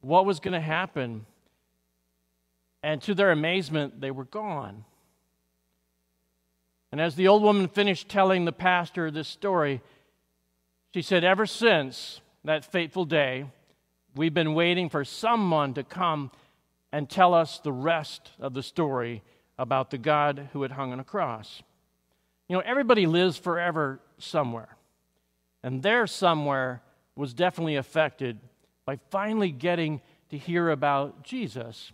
What 0.00 0.24
was 0.24 0.40
going 0.40 0.54
to 0.54 0.60
happen? 0.60 1.26
And 2.82 3.02
to 3.02 3.14
their 3.14 3.30
amazement, 3.30 4.00
they 4.00 4.10
were 4.10 4.24
gone. 4.24 4.84
And 6.90 7.00
as 7.00 7.16
the 7.16 7.28
old 7.28 7.42
woman 7.42 7.68
finished 7.68 8.08
telling 8.08 8.44
the 8.44 8.52
pastor 8.52 9.10
this 9.10 9.28
story, 9.28 9.82
she 10.94 11.02
said, 11.02 11.24
Ever 11.24 11.44
since 11.44 12.20
that 12.44 12.64
fateful 12.64 13.04
day, 13.04 13.44
we've 14.14 14.32
been 14.32 14.54
waiting 14.54 14.88
for 14.88 15.04
someone 15.04 15.74
to 15.74 15.82
come 15.82 16.30
and 16.92 17.08
tell 17.08 17.34
us 17.34 17.58
the 17.58 17.72
rest 17.72 18.32
of 18.38 18.54
the 18.54 18.62
story 18.62 19.22
about 19.58 19.90
the 19.90 19.98
God 19.98 20.48
who 20.52 20.62
had 20.62 20.72
hung 20.72 20.92
on 20.92 21.00
a 21.00 21.04
cross. 21.04 21.62
You 22.48 22.56
know, 22.56 22.62
everybody 22.64 23.06
lives 23.06 23.36
forever 23.36 24.00
somewhere. 24.18 24.76
And 25.62 25.82
there 25.82 26.06
somewhere 26.06 26.82
was 27.16 27.34
definitely 27.34 27.76
affected 27.76 28.38
by 28.86 28.98
finally 29.10 29.50
getting 29.50 30.00
to 30.30 30.38
hear 30.38 30.70
about 30.70 31.24
Jesus 31.24 31.92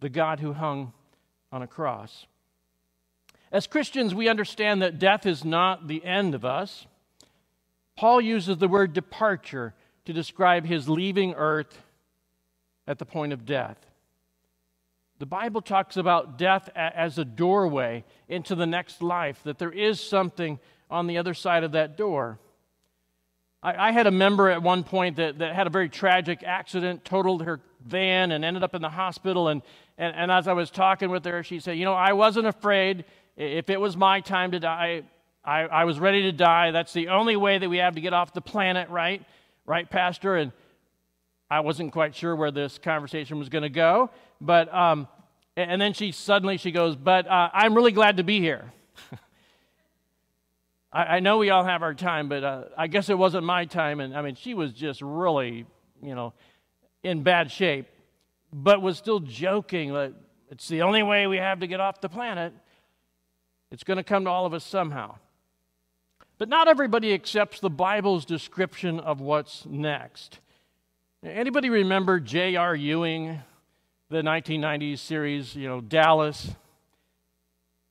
the 0.00 0.08
God 0.08 0.40
who 0.40 0.52
hung 0.52 0.92
on 1.50 1.62
a 1.62 1.66
cross. 1.66 2.26
As 3.50 3.66
Christians, 3.66 4.14
we 4.14 4.28
understand 4.28 4.82
that 4.82 4.98
death 4.98 5.26
is 5.26 5.44
not 5.44 5.88
the 5.88 6.04
end 6.04 6.34
of 6.34 6.44
us. 6.44 6.86
Paul 7.96 8.20
uses 8.20 8.58
the 8.58 8.68
word 8.68 8.92
departure 8.92 9.74
to 10.04 10.12
describe 10.12 10.66
his 10.66 10.88
leaving 10.88 11.34
earth 11.34 11.80
at 12.86 12.98
the 12.98 13.06
point 13.06 13.32
of 13.32 13.46
death. 13.46 13.78
The 15.18 15.26
Bible 15.26 15.62
talks 15.62 15.96
about 15.96 16.38
death 16.38 16.68
as 16.74 17.18
a 17.18 17.24
doorway 17.24 18.04
into 18.28 18.54
the 18.54 18.66
next 18.66 19.00
life, 19.00 19.40
that 19.44 19.58
there 19.58 19.70
is 19.70 20.00
something 20.00 20.58
on 20.90 21.06
the 21.06 21.18
other 21.18 21.34
side 21.34 21.64
of 21.64 21.72
that 21.72 21.96
door. 21.96 22.38
I, 23.62 23.88
I 23.88 23.92
had 23.92 24.06
a 24.06 24.10
member 24.10 24.50
at 24.50 24.62
one 24.62 24.82
point 24.84 25.16
that, 25.16 25.38
that 25.38 25.54
had 25.54 25.66
a 25.66 25.70
very 25.70 25.88
tragic 25.88 26.42
accident, 26.42 27.04
totaled 27.04 27.44
her 27.44 27.60
van, 27.84 28.32
and 28.32 28.44
ended 28.44 28.62
up 28.62 28.74
in 28.74 28.82
the 28.82 28.90
hospital. 28.90 29.48
And, 29.48 29.62
and, 29.98 30.14
and 30.16 30.30
as 30.30 30.48
I 30.48 30.52
was 30.52 30.70
talking 30.70 31.10
with 31.10 31.24
her, 31.24 31.42
she 31.42 31.60
said, 31.60 31.78
You 31.78 31.84
know, 31.84 31.94
I 31.94 32.12
wasn't 32.12 32.46
afraid. 32.46 33.04
If 33.36 33.70
it 33.70 33.80
was 33.80 33.96
my 33.96 34.20
time 34.20 34.50
to 34.50 34.60
die, 34.60 35.02
I, 35.44 35.60
I 35.60 35.84
was 35.84 35.98
ready 35.98 36.22
to 36.22 36.32
die. 36.32 36.70
That's 36.70 36.92
the 36.92 37.08
only 37.08 37.36
way 37.36 37.58
that 37.58 37.68
we 37.68 37.78
have 37.78 37.94
to 37.94 38.00
get 38.00 38.12
off 38.12 38.32
the 38.32 38.40
planet, 38.40 38.88
right? 38.88 39.22
Right, 39.66 39.88
Pastor? 39.88 40.36
And 40.36 40.52
I 41.50 41.60
wasn't 41.60 41.92
quite 41.92 42.14
sure 42.14 42.34
where 42.34 42.50
this 42.50 42.78
conversation 42.78 43.38
was 43.38 43.48
going 43.48 43.62
to 43.62 43.68
go. 43.68 44.10
But, 44.40 44.72
um, 44.72 45.08
and 45.56 45.80
then 45.80 45.92
she 45.92 46.12
suddenly 46.12 46.56
she 46.56 46.70
goes, 46.70 46.96
But 46.96 47.26
uh, 47.26 47.50
I'm 47.52 47.74
really 47.74 47.92
glad 47.92 48.16
to 48.18 48.24
be 48.24 48.40
here. 48.40 48.72
I, 50.92 51.02
I, 51.02 51.20
know 51.20 51.38
we 51.38 51.50
all 51.50 51.64
have 51.64 51.82
our 51.82 51.94
time, 51.94 52.28
but 52.28 52.44
uh, 52.44 52.64
I 52.76 52.86
guess 52.86 53.08
it 53.08 53.18
wasn't 53.18 53.44
my 53.44 53.64
time. 53.64 54.00
And 54.00 54.16
I 54.16 54.22
mean, 54.22 54.34
she 54.34 54.54
was 54.54 54.72
just 54.72 55.02
really, 55.02 55.66
you 56.02 56.14
know, 56.14 56.32
in 57.02 57.22
bad 57.22 57.50
shape 57.50 57.86
but 58.54 58.80
was 58.80 58.96
still 58.96 59.18
joking 59.18 59.92
that 59.92 60.14
it's 60.48 60.68
the 60.68 60.82
only 60.82 61.02
way 61.02 61.26
we 61.26 61.38
have 61.38 61.58
to 61.60 61.66
get 61.66 61.80
off 61.80 62.00
the 62.00 62.08
planet. 62.08 62.54
It's 63.72 63.82
going 63.82 63.96
to 63.96 64.04
come 64.04 64.24
to 64.24 64.30
all 64.30 64.46
of 64.46 64.54
us 64.54 64.64
somehow. 64.64 65.16
But 66.38 66.48
not 66.48 66.68
everybody 66.68 67.12
accepts 67.12 67.58
the 67.58 67.70
Bible's 67.70 68.24
description 68.24 69.00
of 69.00 69.20
what's 69.20 69.66
next. 69.66 70.38
Anybody 71.24 71.68
remember 71.68 72.20
J.R. 72.20 72.76
Ewing, 72.76 73.40
the 74.10 74.22
1990s 74.22 74.98
series, 74.98 75.56
you 75.56 75.68
know, 75.68 75.80
Dallas? 75.80 76.54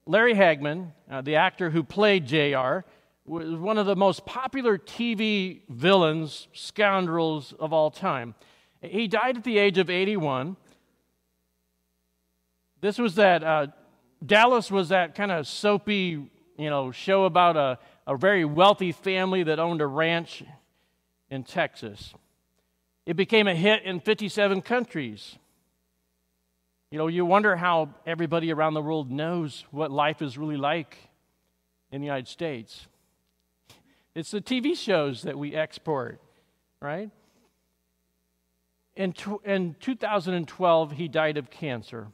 Larry 0.05 0.35
Hagman, 0.35 0.91
uh, 1.09 1.21
the 1.21 1.35
actor 1.35 1.69
who 1.69 1.83
played 1.83 2.27
J.R., 2.27 2.85
was 3.25 3.55
one 3.55 3.77
of 3.77 3.85
the 3.85 3.95
most 3.95 4.25
popular 4.25 4.77
TV 4.77 5.61
villains, 5.69 6.49
scoundrels 6.51 7.53
of 7.59 7.71
all 7.71 7.89
time. 7.89 8.35
He 8.81 9.07
died 9.07 9.37
at 9.37 9.43
the 9.45 9.57
age 9.57 9.77
of 9.77 9.89
81. 9.89 10.57
This 12.81 12.97
was 12.97 13.15
that, 13.15 13.43
uh, 13.43 13.67
Dallas 14.25 14.69
was 14.69 14.89
that 14.89 15.15
kind 15.15 15.31
of 15.31 15.47
soapy, 15.47 16.29
you 16.57 16.69
know, 16.69 16.91
show 16.91 17.23
about 17.23 17.55
a, 17.55 17.79
a 18.05 18.17
very 18.17 18.43
wealthy 18.43 18.91
family 18.91 19.43
that 19.43 19.57
owned 19.57 19.79
a 19.79 19.87
ranch 19.87 20.43
in 21.29 21.45
Texas. 21.45 22.13
It 23.05 23.15
became 23.15 23.47
a 23.47 23.55
hit 23.55 23.83
in 23.83 24.01
57 24.01 24.61
countries. 24.61 25.37
You 26.93 26.99
know, 26.99 27.07
you 27.07 27.25
wonder 27.25 27.55
how 27.55 27.89
everybody 28.05 28.53
around 28.53 28.75
the 28.75 28.81
world 28.83 29.09
knows 29.09 29.65
what 29.71 29.89
life 29.89 30.21
is 30.21 30.37
really 30.37 30.57
like 30.57 30.95
in 31.91 32.01
the 32.01 32.05
United 32.05 32.27
States. 32.27 32.85
It's 34.13 34.29
the 34.29 34.41
TV 34.41 34.77
shows 34.77 35.23
that 35.23 35.35
we 35.35 35.55
export, 35.55 36.21
right? 36.79 37.09
In, 38.95 39.15
in 39.43 39.75
2012, 39.79 40.91
he 40.91 41.07
died 41.07 41.37
of 41.37 41.49
cancer. 41.49 42.09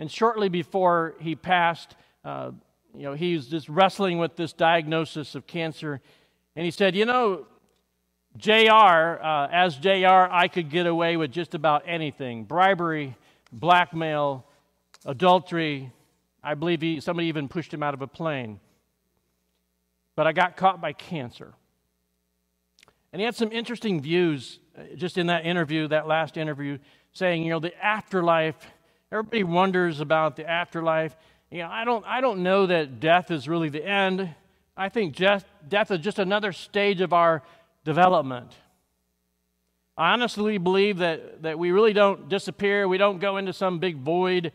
And 0.00 0.10
shortly 0.10 0.48
before 0.48 1.14
he 1.20 1.36
passed, 1.36 1.94
uh, 2.24 2.50
you 2.96 3.04
know, 3.04 3.12
he 3.12 3.36
was 3.36 3.46
just 3.46 3.68
wrestling 3.68 4.18
with 4.18 4.34
this 4.34 4.52
diagnosis 4.52 5.36
of 5.36 5.46
cancer. 5.46 6.00
And 6.56 6.64
he 6.64 6.72
said, 6.72 6.96
You 6.96 7.06
know, 7.06 7.46
JR, 8.36 9.22
uh, 9.22 9.46
as 9.52 9.76
JR, 9.76 10.26
I 10.28 10.48
could 10.52 10.70
get 10.70 10.88
away 10.88 11.16
with 11.16 11.30
just 11.30 11.54
about 11.54 11.84
anything 11.86 12.42
bribery, 12.42 13.16
blackmail, 13.52 14.44
adultery. 15.04 15.92
I 16.42 16.54
believe 16.54 16.80
he, 16.80 17.00
somebody 17.00 17.28
even 17.28 17.48
pushed 17.48 17.72
him 17.72 17.82
out 17.82 17.94
of 17.94 18.02
a 18.02 18.06
plane. 18.06 18.60
But 20.16 20.26
I 20.26 20.32
got 20.32 20.56
caught 20.56 20.80
by 20.80 20.92
cancer. 20.92 21.54
And 23.12 23.20
he 23.20 23.24
had 23.24 23.34
some 23.34 23.52
interesting 23.52 24.00
views 24.00 24.58
uh, 24.76 24.82
just 24.96 25.16
in 25.18 25.28
that 25.28 25.46
interview, 25.46 25.88
that 25.88 26.06
last 26.06 26.36
interview, 26.36 26.78
saying, 27.12 27.42
you 27.42 27.50
know, 27.50 27.60
the 27.60 27.76
afterlife, 27.84 28.56
everybody 29.10 29.44
wonders 29.44 30.00
about 30.00 30.36
the 30.36 30.48
afterlife. 30.48 31.16
You 31.50 31.58
know, 31.58 31.68
I 31.70 31.84
don't, 31.84 32.04
I 32.04 32.20
don't 32.20 32.42
know 32.42 32.66
that 32.66 33.00
death 33.00 33.30
is 33.30 33.48
really 33.48 33.70
the 33.70 33.84
end. 33.84 34.34
I 34.76 34.88
think 34.88 35.16
death, 35.16 35.44
death 35.66 35.90
is 35.90 36.00
just 36.00 36.18
another 36.18 36.52
stage 36.52 37.00
of 37.00 37.12
our 37.12 37.42
development. 37.84 38.52
I 39.98 40.12
honestly 40.12 40.58
believe 40.58 40.98
that, 40.98 41.42
that 41.42 41.58
we 41.58 41.72
really 41.72 41.92
don't 41.92 42.28
disappear, 42.28 42.86
we 42.86 42.98
don't 42.98 43.18
go 43.18 43.36
into 43.36 43.52
some 43.52 43.80
big 43.80 43.96
void. 43.96 44.52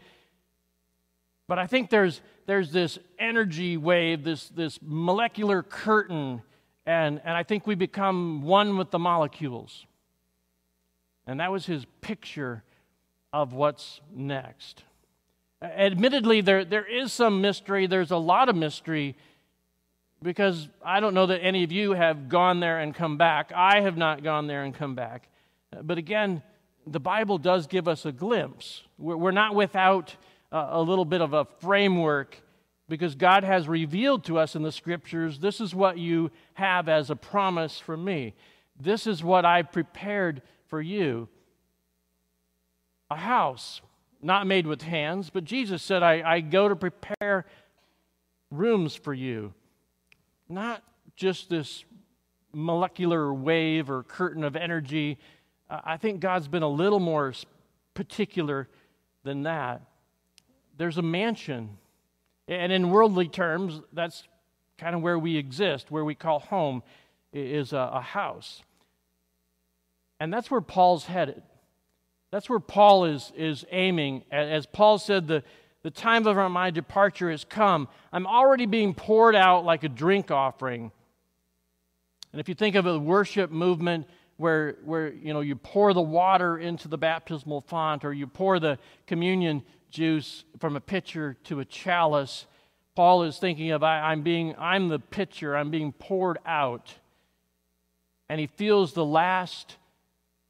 But 1.50 1.60
I 1.60 1.68
think 1.68 1.90
there's, 1.90 2.22
there's 2.46 2.72
this 2.72 2.98
energy 3.20 3.76
wave, 3.76 4.24
this, 4.24 4.48
this 4.48 4.80
molecular 4.82 5.62
curtain, 5.62 6.42
and, 6.86 7.20
and 7.26 7.36
I 7.36 7.44
think 7.44 7.68
we 7.68 7.76
become 7.76 8.44
one 8.44 8.78
with 8.78 8.92
the 8.92 9.00
molecules. 9.00 9.86
And 11.28 11.42
that 11.42 11.52
was 11.52 11.66
his 11.66 11.86
picture 12.00 12.64
of 13.34 13.52
what's 13.52 14.00
next. 14.16 14.84
Admittedly, 15.62 16.40
there, 16.40 16.64
there 16.64 16.86
is 16.86 17.12
some 17.12 17.42
mystery, 17.42 17.86
there's 17.86 18.12
a 18.12 18.18
lot 18.18 18.48
of 18.48 18.56
mystery 18.56 19.18
because 20.22 20.70
I 20.86 21.02
don't 21.02 21.14
know 21.14 21.26
that 21.26 21.42
any 21.42 21.66
of 21.66 21.72
you 21.74 21.92
have 21.92 22.30
gone 22.30 22.62
there 22.62 22.80
and 22.80 22.96
come 22.96 23.18
back. 23.18 23.52
I 23.54 23.82
have 23.82 23.98
not 23.98 24.24
gone 24.24 24.48
there 24.48 24.64
and 24.64 24.74
come 24.74 24.96
back. 24.96 25.28
But 25.82 25.98
again, 25.98 26.44
the 26.86 27.00
Bible 27.00 27.38
does 27.38 27.68
give 27.68 27.88
us 27.88 28.06
a 28.06 28.12
glimpse. 28.12 28.84
We're 28.98 29.32
not 29.32 29.56
without 29.56 30.16
a 30.52 30.82
little 30.82 31.06
bit 31.06 31.22
of 31.22 31.34
a 31.34 31.46
framework 31.60 32.38
because 32.90 33.16
God 33.16 33.44
has 33.44 33.68
revealed 33.68 34.26
to 34.26 34.38
us 34.38 34.56
in 34.56 34.62
the 34.62 34.72
scriptures 34.72 35.40
this 35.40 35.60
is 35.62 35.74
what 35.74 35.98
you 35.98 36.32
have 36.54 36.90
as 36.90 37.10
a 37.10 37.16
promise 37.16 37.80
from 37.80 38.04
me. 38.04 38.36
This 38.80 39.08
is 39.08 39.24
what 39.24 39.46
I 39.46 39.62
prepared 39.62 40.42
for 40.68 40.82
you 40.82 41.28
a 43.10 43.16
house, 43.16 43.82
not 44.22 44.48
made 44.48 44.66
with 44.66 44.82
hands, 44.82 45.30
but 45.30 45.44
Jesus 45.44 45.84
said, 45.84 46.02
I, 46.02 46.22
I 46.26 46.40
go 46.40 46.68
to 46.68 46.76
prepare 46.76 47.46
rooms 48.50 48.96
for 48.96 49.14
you. 49.14 49.54
Not 50.50 50.84
just 51.16 51.50
this 51.50 51.86
molecular 52.54 53.34
wave 53.34 53.90
or 53.90 54.04
curtain 54.04 54.44
of 54.44 54.56
energy. 54.56 55.18
I 55.84 55.98
think 55.98 56.20
God's 56.20 56.48
been 56.48 56.64
a 56.64 56.70
little 56.70 57.00
more 57.00 57.34
particular 57.94 58.68
than 59.24 59.44
that. 59.44 59.82
There's 60.78 60.98
a 60.98 61.02
mansion. 61.02 61.78
And 62.48 62.72
in 62.72 62.90
worldly 62.90 63.28
terms, 63.28 63.82
that's 63.94 64.24
kind 64.78 64.96
of 64.96 65.02
where 65.02 65.18
we 65.18 65.38
exist, 65.38 65.90
where 65.90 66.04
we 66.04 66.16
call 66.16 66.40
home 66.40 66.84
is 67.32 67.74
a, 67.74 67.90
a 67.94 68.02
house. 68.02 68.62
And 70.20 70.32
that's 70.32 70.52
where 70.52 70.62
Paul's 70.62 71.06
headed. 71.06 71.42
That's 72.32 72.50
where 72.50 72.60
Paul 72.60 73.06
is, 73.06 73.32
is 73.36 73.66
aiming. 73.72 74.24
As 74.32 74.66
Paul 74.66 74.98
said, 74.98 75.28
the, 75.28 75.44
the 75.84 75.92
time 75.92 76.26
of 76.28 76.52
my 76.52 76.72
departure 76.72 77.30
has 77.30 77.44
come. 77.44 77.88
I'm 78.12 78.28
already 78.28 78.66
being 78.66 78.94
poured 78.94 79.36
out 79.36 79.66
like 79.66 79.84
a 79.84 79.90
drink 79.90 80.32
offering. 80.32 80.92
And 82.32 82.40
if 82.40 82.50
you 82.50 82.56
think 82.56 82.76
of 82.76 82.86
a 82.86 82.98
worship 82.98 83.52
movement 83.52 84.08
where, 84.38 84.78
where 84.84 85.14
you, 85.14 85.34
know, 85.34 85.42
you 85.42 85.56
pour 85.56 85.94
the 85.94 86.02
water 86.02 86.58
into 86.58 86.88
the 86.88 86.98
baptismal 86.98 87.62
font 87.62 88.04
or 88.04 88.14
you 88.14 88.28
pour 88.28 88.60
the 88.60 88.78
communion 89.08 89.64
juice 89.90 90.44
from 90.60 90.76
a 90.76 90.82
pitcher 90.82 91.38
to 91.46 91.60
a 91.60 91.66
chalice, 91.66 92.46
Paul 92.96 93.24
is 93.24 93.38
thinking 93.38 93.72
of 93.72 93.84
I, 93.84 94.12
I'm, 94.12 94.22
being, 94.22 94.56
I'm 94.58 94.90
the 94.90 95.00
pitcher, 95.00 95.56
I'm 95.56 95.72
being 95.72 95.92
poured 95.92 96.38
out. 96.46 96.94
And 98.30 98.40
he 98.40 98.48
feels 98.48 98.94
the 98.94 99.06
last 99.06 99.78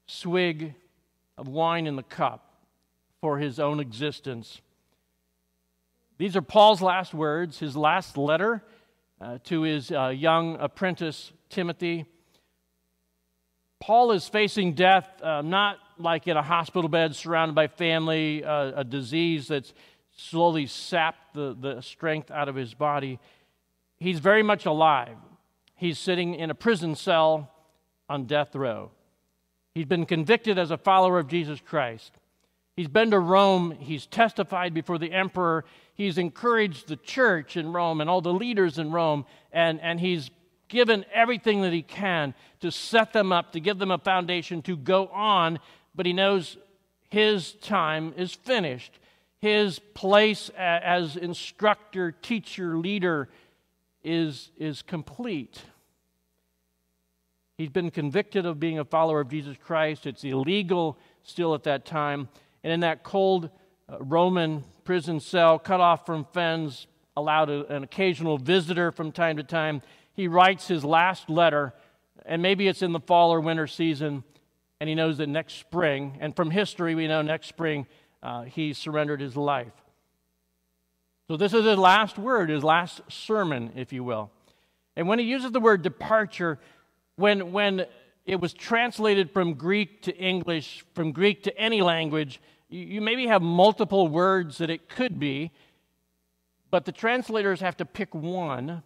swig 0.08 0.74
of 1.38 1.48
wine 1.48 1.88
in 1.88 1.96
the 1.96 2.04
cup 2.04 2.54
for 3.22 3.38
his 3.38 3.60
own 3.60 3.80
existence. 3.80 4.62
These 6.18 6.36
are 6.36 6.42
Paul's 6.42 6.82
last 6.82 7.14
words, 7.14 7.60
his 7.60 7.76
last 7.76 8.18
letter 8.18 8.64
uh, 9.20 9.40
to 9.46 9.62
his 9.62 9.92
uh, 9.92 10.10
young 10.10 10.58
apprentice, 10.60 11.32
Timothy. 11.50 12.06
Paul 13.86 14.14
is 14.14 14.30
facing 14.30 14.76
death 14.76 15.10
uh, 15.22 15.42
not 15.42 15.78
like 15.98 16.30
in 16.30 16.38
a 16.38 16.42
hospital 16.42 16.88
bed 16.88 17.18
surrounded 17.18 17.54
by 17.54 17.68
family, 17.68 18.42
uh, 18.42 18.72
a 18.78 18.84
disease 18.86 19.50
that's 19.50 19.74
slowly 20.16 20.68
sapped 20.68 21.34
the, 21.34 21.54
the 21.60 21.82
strength 21.82 22.32
out 22.32 22.48
of 22.48 22.56
his 22.56 22.74
body. 22.74 23.20
He's 24.00 24.20
very 24.20 24.42
much 24.42 24.66
alive. 24.66 25.18
He's 25.76 26.00
sitting 26.00 26.34
in 26.34 26.50
a 26.50 26.56
prison 26.56 26.96
cell 26.96 27.52
on 28.08 28.24
death 28.24 28.56
row. 28.56 28.92
He's 29.76 29.86
been 29.86 30.06
convicted 30.06 30.58
as 30.58 30.72
a 30.72 30.78
follower 30.78 31.20
of 31.20 31.28
Jesus 31.28 31.60
Christ. 31.60 32.14
He's 32.78 32.88
been 32.88 33.12
to 33.12 33.20
Rome. 33.20 33.72
He's 33.78 34.06
testified 34.06 34.74
before 34.74 34.98
the 34.98 35.12
emperor. 35.12 35.66
He's 35.94 36.18
encouraged 36.18 36.88
the 36.88 36.96
church 36.96 37.58
in 37.58 37.74
Rome 37.74 38.00
and 38.00 38.10
all 38.10 38.22
the 38.22 38.32
leaders 38.32 38.78
in 38.78 38.94
Rome. 38.94 39.26
And, 39.52 39.82
and 39.82 40.00
he's 40.00 40.32
given 40.74 41.06
everything 41.14 41.62
that 41.62 41.72
he 41.72 41.84
can 41.84 42.34
to 42.60 42.72
set 42.72 43.14
them 43.14 43.32
up, 43.32 43.54
to 43.54 43.60
give 43.60 43.78
them 43.78 43.92
a 43.92 43.98
foundation 43.98 44.62
to 44.64 44.76
go 44.76 45.08
on. 45.08 45.60
But 45.96 46.06
he 46.06 46.14
knows 46.14 46.58
his 47.10 47.54
time 47.54 48.14
is 48.18 48.34
finished. 48.34 49.00
His 49.40 49.80
place 49.94 50.50
as 50.58 51.16
instructor, 51.16 52.12
teacher, 52.12 52.76
leader 52.78 53.30
is, 54.04 54.50
is 54.58 54.82
complete. 54.82 55.62
He's 57.58 57.70
been 57.70 57.92
convicted 57.92 58.46
of 58.48 58.60
being 58.60 58.80
a 58.80 58.86
follower 58.86 59.22
of 59.22 59.30
Jesus 59.30 59.56
Christ. 59.64 60.08
It's 60.08 60.24
illegal 60.24 60.98
still 61.24 61.54
at 61.54 61.64
that 61.64 61.86
time 61.86 62.28
and 62.64 62.74
in 62.74 62.80
that 62.80 63.04
cold 63.04 63.50
uh, 63.90 63.98
Roman 64.00 64.64
prison 64.86 65.20
cell, 65.20 65.60
cut 65.60 65.80
off 65.80 66.06
from 66.06 66.26
friends, 66.26 66.88
allowed 67.16 67.50
an 67.50 67.84
occasional 67.84 68.38
visitor 68.38 68.92
from 68.92 69.12
time 69.12 69.38
to 69.38 69.44
time, 69.44 69.82
he 70.14 70.28
writes 70.28 70.68
his 70.68 70.86
last 70.86 71.30
letter, 71.30 71.74
and 72.26 72.42
maybe 72.42 72.68
it's 72.68 72.82
in 72.82 72.94
the 72.94 73.00
fall 73.00 73.34
or 73.34 73.42
winter 73.42 73.68
season, 73.68 74.24
and 74.80 74.88
he 74.88 74.96
knows 74.96 75.18
that 75.18 75.28
next 75.28 75.56
spring, 75.56 76.18
and 76.20 76.36
from 76.36 76.52
history 76.52 76.96
we 76.96 77.08
know 77.08 77.22
next 77.22 77.48
spring, 77.48 77.88
uh, 78.22 78.44
he 78.44 78.74
surrendered 78.74 79.22
his 79.22 79.36
life. 79.36 79.74
So 81.28 81.38
this 81.38 81.54
is 81.54 81.66
his 81.66 81.78
last 81.78 82.18
word, 82.18 82.50
his 82.50 82.64
last 82.64 83.02
sermon, 83.10 83.72
if 83.76 83.94
you 83.94 84.04
will. 84.04 84.30
And 84.96 85.08
when 85.08 85.20
he 85.20 85.26
uses 85.26 85.52
the 85.52 85.60
word 85.60 85.82
departure, 85.82 86.60
when, 87.16 87.52
when 87.52 87.86
it 88.26 88.40
was 88.40 88.54
translated 88.54 89.32
from 89.32 89.54
Greek 89.54 90.02
to 90.04 90.16
English, 90.16 90.86
from 90.94 91.12
Greek 91.12 91.44
to 91.44 91.58
any 91.58 91.82
language, 91.82 92.40
you 92.70 93.02
maybe 93.02 93.28
have 93.28 93.42
multiple 93.42 94.08
words 94.08 94.58
that 94.58 94.70
it 94.70 94.90
could 94.90 95.20
be, 95.20 95.52
but 96.72 96.86
the 96.86 96.92
translators 96.92 97.62
have 97.62 97.78
to 97.78 97.86
pick 97.86 98.14
one. 98.14 98.84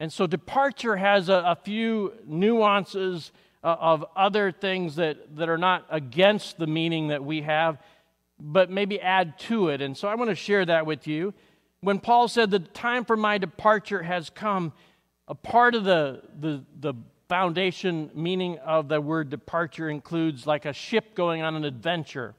And 0.00 0.10
so 0.10 0.26
departure 0.26 0.96
has 0.96 1.28
a, 1.28 1.44
a 1.46 1.54
few 1.54 2.14
nuances 2.26 3.32
uh, 3.62 3.76
of 3.78 4.06
other 4.16 4.50
things 4.50 4.96
that, 4.96 5.36
that 5.36 5.50
are 5.50 5.58
not 5.58 5.86
against 5.90 6.58
the 6.58 6.66
meaning 6.66 7.08
that 7.08 7.22
we 7.22 7.42
have, 7.42 7.78
but 8.40 8.70
maybe 8.70 8.98
add 8.98 9.38
to 9.40 9.68
it. 9.68 9.82
And 9.82 9.94
so 9.94 10.08
I 10.08 10.14
want 10.14 10.30
to 10.30 10.34
share 10.34 10.64
that 10.64 10.86
with 10.86 11.06
you. 11.06 11.34
When 11.82 12.00
Paul 12.00 12.28
said, 12.28 12.50
The 12.50 12.60
time 12.60 13.04
for 13.04 13.16
my 13.16 13.36
departure 13.36 14.02
has 14.02 14.30
come, 14.30 14.72
a 15.28 15.34
part 15.34 15.74
of 15.74 15.84
the, 15.84 16.22
the, 16.40 16.64
the 16.80 16.94
foundation 17.28 18.10
meaning 18.14 18.58
of 18.60 18.88
the 18.88 19.00
word 19.02 19.28
departure 19.28 19.90
includes 19.90 20.46
like 20.46 20.64
a 20.64 20.72
ship 20.72 21.14
going 21.14 21.42
on 21.42 21.54
an 21.54 21.64
adventure. 21.64 22.34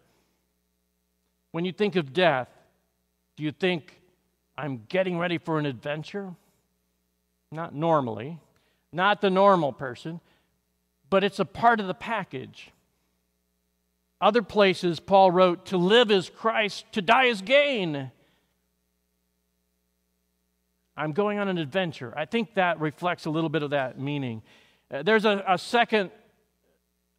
When 1.52 1.66
you 1.66 1.72
think 1.72 1.96
of 1.96 2.12
death, 2.12 2.50
do 3.38 3.44
you 3.44 3.52
think, 3.52 4.02
I'm 4.58 4.84
getting 4.90 5.20
ready 5.20 5.38
for 5.38 5.60
an 5.60 5.68
adventure? 5.68 6.34
Not 7.52 7.76
normally, 7.76 8.40
not 8.94 9.22
the 9.22 9.30
normal 9.30 9.74
person, 9.74 10.22
but 11.10 11.24
it's 11.24 11.40
a 11.40 11.46
part 11.46 11.80
of 11.80 11.88
the 11.88 11.94
package. 11.94 12.72
Other 14.22 14.42
places, 14.42 15.00
Paul 15.00 15.32
wrote, 15.32 15.66
To 15.68 15.78
live 15.78 16.12
is 16.12 16.30
Christ, 16.30 16.86
to 16.94 17.02
die 17.02 17.26
is 17.26 17.42
gain. 17.42 18.12
I'm 20.96 21.14
going 21.14 21.40
on 21.40 21.48
an 21.48 21.58
adventure. 21.58 22.14
I 22.16 22.26
think 22.26 22.54
that 22.56 22.80
reflects 22.80 23.26
a 23.26 23.30
little 23.30 23.50
bit 23.50 23.64
of 23.64 23.72
that 23.72 24.00
meaning. 24.00 24.44
Uh, 24.92 25.04
there's 25.04 25.26
a, 25.26 25.44
a 25.48 25.58
second 25.58 26.12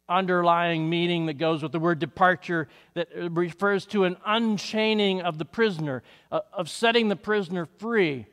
underlying 0.07 0.89
meaning 0.89 1.25
that 1.25 1.33
goes 1.33 1.63
with 1.63 1.71
the 1.71 1.79
word 1.79 1.99
departure 1.99 2.67
that 2.93 3.09
refers 3.31 3.85
to 3.87 4.03
an 4.03 4.17
unchaining 4.25 5.21
of 5.21 5.37
the 5.37 5.45
prisoner, 5.45 6.03
uh, 6.31 6.41
of 6.51 6.69
setting 6.69 7.09
the 7.09 7.15
prisoner 7.15 7.65
free. 7.65 8.25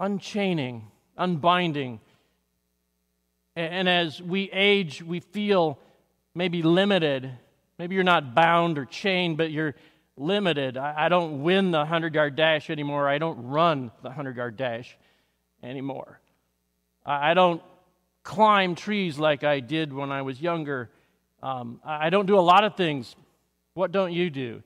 Unchaining, 0.00 0.90
unbinding. 1.16 2.00
And 3.56 3.88
as 3.88 4.20
we 4.20 4.50
age, 4.50 5.02
we 5.02 5.20
feel 5.20 5.78
maybe 6.34 6.62
limited. 6.62 7.30
Maybe 7.78 7.94
you're 7.94 8.04
not 8.04 8.34
bound 8.34 8.78
or 8.78 8.84
chained, 8.84 9.36
but 9.36 9.50
you're 9.52 9.74
limited. 10.16 10.76
I, 10.76 11.08
don't 11.08 11.42
win 11.42 11.70
the 11.70 11.78
100 11.78 12.14
yard 12.14 12.36
dash 12.36 12.70
anymore. 12.70 13.08
I 13.08 13.18
don't 13.18 13.46
run 13.46 13.90
the 14.02 14.08
100 14.08 14.36
yard 14.36 14.56
dash 14.56 14.96
anymore. 15.62 16.20
I 17.06 17.34
don't 17.34 17.62
climb 18.22 18.74
trees 18.74 19.18
like 19.18 19.44
I 19.44 19.60
did 19.60 19.92
when 19.92 20.10
I 20.10 20.22
was 20.22 20.40
younger. 20.40 20.90
Um, 21.42 21.80
I 21.84 22.10
don't 22.10 22.26
do 22.26 22.38
a 22.38 22.40
lot 22.40 22.64
of 22.64 22.76
things. 22.76 23.14
What 23.74 23.92
don't 23.92 24.12
you 24.12 24.30
do? 24.30 24.62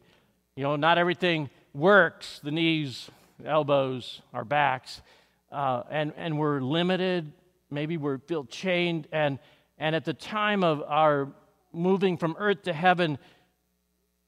You 0.54 0.62
know, 0.62 0.76
not 0.76 0.98
everything 0.98 1.50
works 1.74 2.40
the 2.42 2.50
knees, 2.50 3.10
elbows, 3.44 4.22
our 4.32 4.44
backs. 4.44 5.02
Uh, 5.50 5.82
and, 5.90 6.12
and 6.16 6.38
we're 6.38 6.60
limited. 6.60 7.32
Maybe 7.70 7.96
we 7.96 8.18
feel 8.26 8.44
chained. 8.44 9.08
And, 9.12 9.38
and 9.78 9.96
at 9.96 10.04
the 10.04 10.14
time 10.14 10.62
of 10.62 10.82
our 10.82 11.28
moving 11.72 12.16
from 12.16 12.36
earth 12.38 12.62
to 12.64 12.72
heaven, 12.72 13.18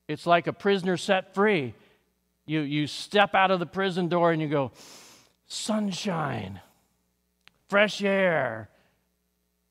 it's 0.09 0.27
like 0.27 0.47
a 0.47 0.53
prisoner 0.53 0.97
set 0.97 1.35
free. 1.35 1.75
You, 2.47 2.61
you 2.61 2.87
step 2.87 3.35
out 3.35 3.51
of 3.51 3.61
the 3.61 3.67
prison 3.67 4.09
door 4.09 4.33
and 4.33 4.43
you 4.43 4.49
go, 4.49 4.73
sunshine, 5.47 6.61
fresh 7.69 8.03
air, 8.03 8.71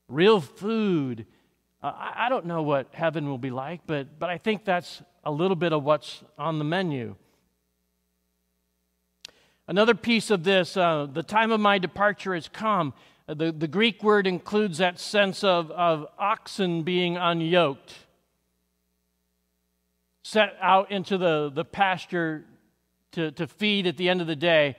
real 0.08 0.40
food. 0.40 1.26
Uh, 1.82 1.92
I, 1.94 2.26
I 2.26 2.28
don't 2.28 2.46
know 2.46 2.62
what 2.62 2.88
heaven 2.92 3.28
will 3.28 3.38
be 3.38 3.50
like, 3.50 3.80
but, 3.86 4.18
but 4.18 4.30
I 4.30 4.38
think 4.38 4.64
that's 4.64 5.02
a 5.24 5.30
little 5.30 5.56
bit 5.56 5.72
of 5.72 5.84
what's 5.84 6.22
on 6.38 6.58
the 6.58 6.64
menu. 6.64 7.16
Another 9.70 9.94
piece 9.94 10.32
of 10.32 10.42
this, 10.42 10.76
uh, 10.76 11.06
the 11.12 11.22
time 11.22 11.52
of 11.52 11.60
my 11.60 11.78
departure 11.78 12.34
has 12.34 12.48
come. 12.48 12.92
Uh, 13.28 13.34
the, 13.34 13.52
the 13.52 13.68
Greek 13.68 14.02
word 14.02 14.26
includes 14.26 14.78
that 14.78 14.98
sense 14.98 15.44
of, 15.44 15.70
of 15.70 16.08
oxen 16.18 16.82
being 16.82 17.14
unyoked, 17.14 17.92
set 20.24 20.56
out 20.60 20.90
into 20.90 21.16
the, 21.16 21.52
the 21.54 21.64
pasture 21.64 22.44
to, 23.12 23.30
to 23.30 23.46
feed 23.46 23.86
at 23.86 23.96
the 23.96 24.08
end 24.08 24.20
of 24.20 24.26
the 24.26 24.34
day. 24.34 24.74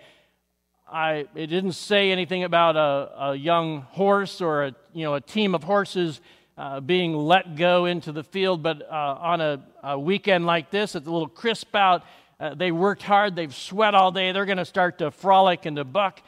I, 0.92 1.26
it 1.36 1.48
didn't 1.48 1.72
say 1.72 2.12
anything 2.12 2.44
about 2.44 2.76
a, 2.76 3.30
a 3.30 3.36
young 3.36 3.84
horse 3.92 4.42
or 4.42 4.66
a, 4.66 4.76
you 4.92 5.06
know, 5.06 5.14
a 5.16 5.22
team 5.22 5.56
of 5.56 5.64
horses 5.64 6.20
uh, 6.58 6.82
being 6.82 7.16
let 7.16 7.56
go 7.56 7.86
into 7.86 8.12
the 8.12 8.26
field, 8.26 8.62
but 8.62 8.82
uh, 8.82 9.18
on 9.22 9.40
a, 9.40 9.64
a, 9.84 9.98
weekend 9.98 10.46
like 10.46 10.70
this, 10.70 10.96
it's 10.96 11.08
a 11.08 11.12
little 11.12 11.30
crisp 11.30 11.74
out. 11.76 12.04
Uh, 12.42 12.56
they 12.56 12.72
worked 12.72 13.04
hard, 13.04 13.36
they've 13.36 13.54
sweat 13.54 13.94
all 13.94 14.12
day, 14.12 14.32
they're 14.32 14.48
going 14.48 14.58
to 14.58 14.66
start 14.66 14.98
to 14.98 15.12
frolic 15.12 15.68
and 15.68 15.76
to 15.78 15.84
buck. 15.84 16.24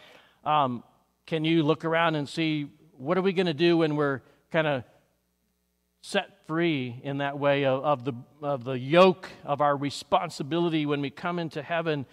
Um, 0.46 0.84
can 1.26 1.44
you 1.44 1.64
look 1.64 1.86
around 1.86 2.14
and 2.14 2.30
see 2.30 2.70
what 2.92 3.18
are 3.18 3.24
we 3.24 3.34
going 3.34 3.48
to 3.48 3.54
do 3.56 3.78
when 3.78 3.96
we're 3.96 4.22
kind 4.52 4.68
of 4.68 4.84
set 6.02 6.46
free 6.46 7.02
in 7.02 7.18
that 7.18 7.40
way 7.40 7.66
of, 7.66 7.84
of, 7.84 8.06
the, 8.06 8.14
of 8.44 8.64
the 8.64 8.78
yoke 8.78 9.28
of 9.44 9.60
our 9.60 9.76
responsibility 9.76 10.86
when 10.86 11.02
we 11.02 11.10
come 11.10 11.40
into 11.40 11.64
heaven? 11.64 12.06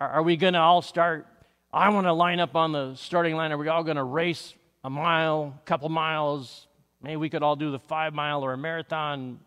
Are, 0.00 0.08
are 0.08 0.22
we 0.24 0.36
going 0.36 0.54
to 0.54 0.60
all 0.60 0.82
start? 0.82 1.28
I 1.72 1.90
want 1.90 2.08
to 2.08 2.12
line 2.12 2.40
up 2.40 2.56
on 2.56 2.72
the 2.72 2.96
starting 2.96 3.36
line. 3.36 3.52
Are 3.52 3.58
we 3.58 3.68
all 3.68 3.84
going 3.84 3.98
to 3.98 4.02
race 4.02 4.52
a 4.82 4.90
mile, 4.90 5.56
couple 5.64 5.88
miles? 5.90 6.66
Maybe 7.00 7.14
we 7.14 7.30
could 7.30 7.44
all 7.44 7.54
do 7.54 7.70
the 7.70 7.78
five 7.78 8.14
mile 8.14 8.44
or 8.44 8.52
a 8.52 8.58
marathon. 8.58 9.38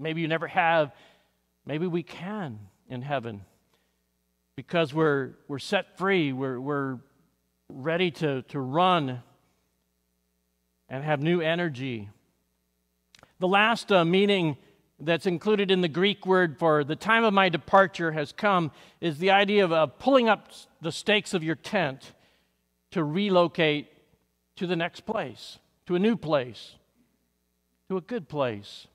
Maybe 0.00 0.20
you 0.20 0.26
never 0.26 0.48
have. 0.48 0.90
Maybe 1.64 1.86
we 1.86 2.02
can 2.02 2.58
in 2.88 3.02
heaven 3.02 3.42
because 4.56 4.94
we're, 4.94 5.32
we're 5.48 5.58
set 5.58 5.98
free. 5.98 6.32
We're, 6.32 6.58
we're 6.58 6.98
ready 7.68 8.10
to, 8.12 8.42
to 8.42 8.60
run 8.60 9.22
and 10.88 11.04
have 11.04 11.20
new 11.20 11.40
energy. 11.40 12.08
The 13.38 13.48
last 13.48 13.92
uh, 13.92 14.04
meaning 14.04 14.56
that's 14.98 15.26
included 15.26 15.70
in 15.70 15.82
the 15.82 15.88
Greek 15.88 16.24
word 16.24 16.58
for 16.58 16.82
the 16.82 16.96
time 16.96 17.22
of 17.24 17.34
my 17.34 17.48
departure 17.48 18.12
has 18.12 18.32
come 18.32 18.70
is 19.00 19.18
the 19.18 19.30
idea 19.30 19.64
of 19.64 19.72
uh, 19.72 19.86
pulling 19.86 20.28
up 20.28 20.48
the 20.80 20.92
stakes 20.92 21.34
of 21.34 21.44
your 21.44 21.54
tent 21.54 22.12
to 22.92 23.04
relocate 23.04 23.88
to 24.56 24.66
the 24.66 24.76
next 24.76 25.04
place, 25.04 25.58
to 25.86 25.96
a 25.96 25.98
new 25.98 26.16
place, 26.16 26.76
to 27.90 27.98
a 27.98 28.00
good 28.00 28.26
place. 28.26 28.86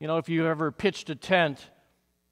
You 0.00 0.06
know, 0.06 0.18
if 0.18 0.28
you 0.28 0.46
ever 0.46 0.70
pitched 0.70 1.08
a 1.08 1.14
tent 1.14 1.70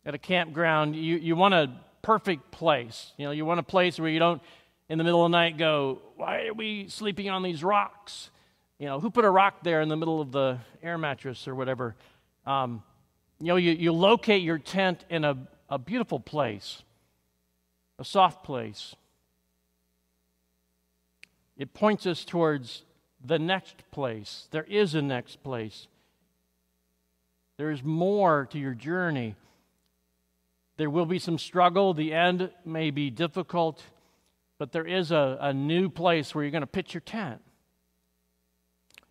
at 0.04 0.14
a 0.14 0.18
campground, 0.18 0.96
you, 0.96 1.16
you 1.16 1.36
want 1.36 1.54
a 1.54 1.70
perfect 2.02 2.50
place. 2.50 3.12
You 3.16 3.26
know, 3.26 3.30
you 3.30 3.44
want 3.44 3.60
a 3.60 3.64
place 3.64 3.98
where 3.98 4.10
you 4.10 4.18
don't 4.18 4.42
in 4.88 4.98
the 4.98 5.04
middle 5.04 5.24
of 5.24 5.30
the 5.30 5.36
night 5.36 5.56
go, 5.56 6.00
Why 6.16 6.46
are 6.46 6.54
we 6.54 6.88
sleeping 6.88 7.30
on 7.30 7.42
these 7.42 7.62
rocks? 7.62 8.30
You 8.78 8.86
know, 8.86 8.98
who 8.98 9.10
put 9.10 9.24
a 9.24 9.30
rock 9.30 9.62
there 9.62 9.82
in 9.82 9.88
the 9.88 9.96
middle 9.96 10.20
of 10.20 10.32
the 10.32 10.58
air 10.82 10.98
mattress 10.98 11.46
or 11.46 11.54
whatever? 11.54 11.94
Um, 12.46 12.82
you 13.38 13.46
know, 13.46 13.56
you, 13.56 13.72
you 13.72 13.92
locate 13.92 14.42
your 14.42 14.58
tent 14.58 15.04
in 15.08 15.24
a, 15.24 15.36
a 15.68 15.78
beautiful 15.78 16.18
place, 16.18 16.82
a 17.98 18.04
soft 18.04 18.44
place. 18.44 18.96
It 21.56 21.74
points 21.74 22.06
us 22.06 22.24
towards 22.24 22.84
the 23.24 23.38
next 23.38 23.88
place. 23.90 24.48
There 24.50 24.64
is 24.64 24.94
a 24.94 25.02
next 25.02 25.42
place. 25.42 25.86
There 27.58 27.70
is 27.70 27.82
more 27.82 28.48
to 28.50 28.58
your 28.58 28.72
journey. 28.72 29.36
There 30.80 30.90
will 30.90 31.06
be 31.06 31.20
some 31.20 31.38
struggle. 31.38 31.94
The 31.94 32.12
end 32.12 32.50
may 32.64 32.90
be 32.90 33.10
difficult 33.10 33.84
but 34.60 34.72
there 34.72 34.86
is 34.86 35.10
a, 35.10 35.38
a 35.40 35.54
new 35.54 35.88
place 35.88 36.34
where 36.34 36.44
you're 36.44 36.50
going 36.50 36.60
to 36.60 36.66
pitch 36.66 36.92
your 36.92 37.00
tent. 37.00 37.40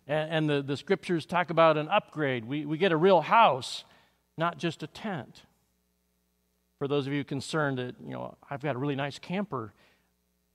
And, 0.06 0.30
and 0.30 0.48
the, 0.48 0.62
the 0.62 0.76
scriptures 0.76 1.26
talk 1.26 1.50
about 1.50 1.76
an 1.76 1.88
upgrade. 1.88 2.44
We, 2.44 2.64
we 2.64 2.78
get 2.78 2.92
a 2.92 2.96
real 2.96 3.20
house, 3.20 3.82
not 4.38 4.58
just 4.58 4.84
a 4.84 4.86
tent. 4.86 5.42
For 6.78 6.86
those 6.86 7.08
of 7.08 7.12
you 7.12 7.24
concerned 7.24 7.78
that, 7.78 7.96
you 8.00 8.12
know, 8.12 8.36
I've 8.48 8.62
got 8.62 8.76
a 8.76 8.78
really 8.78 8.94
nice 8.94 9.18
camper, 9.18 9.72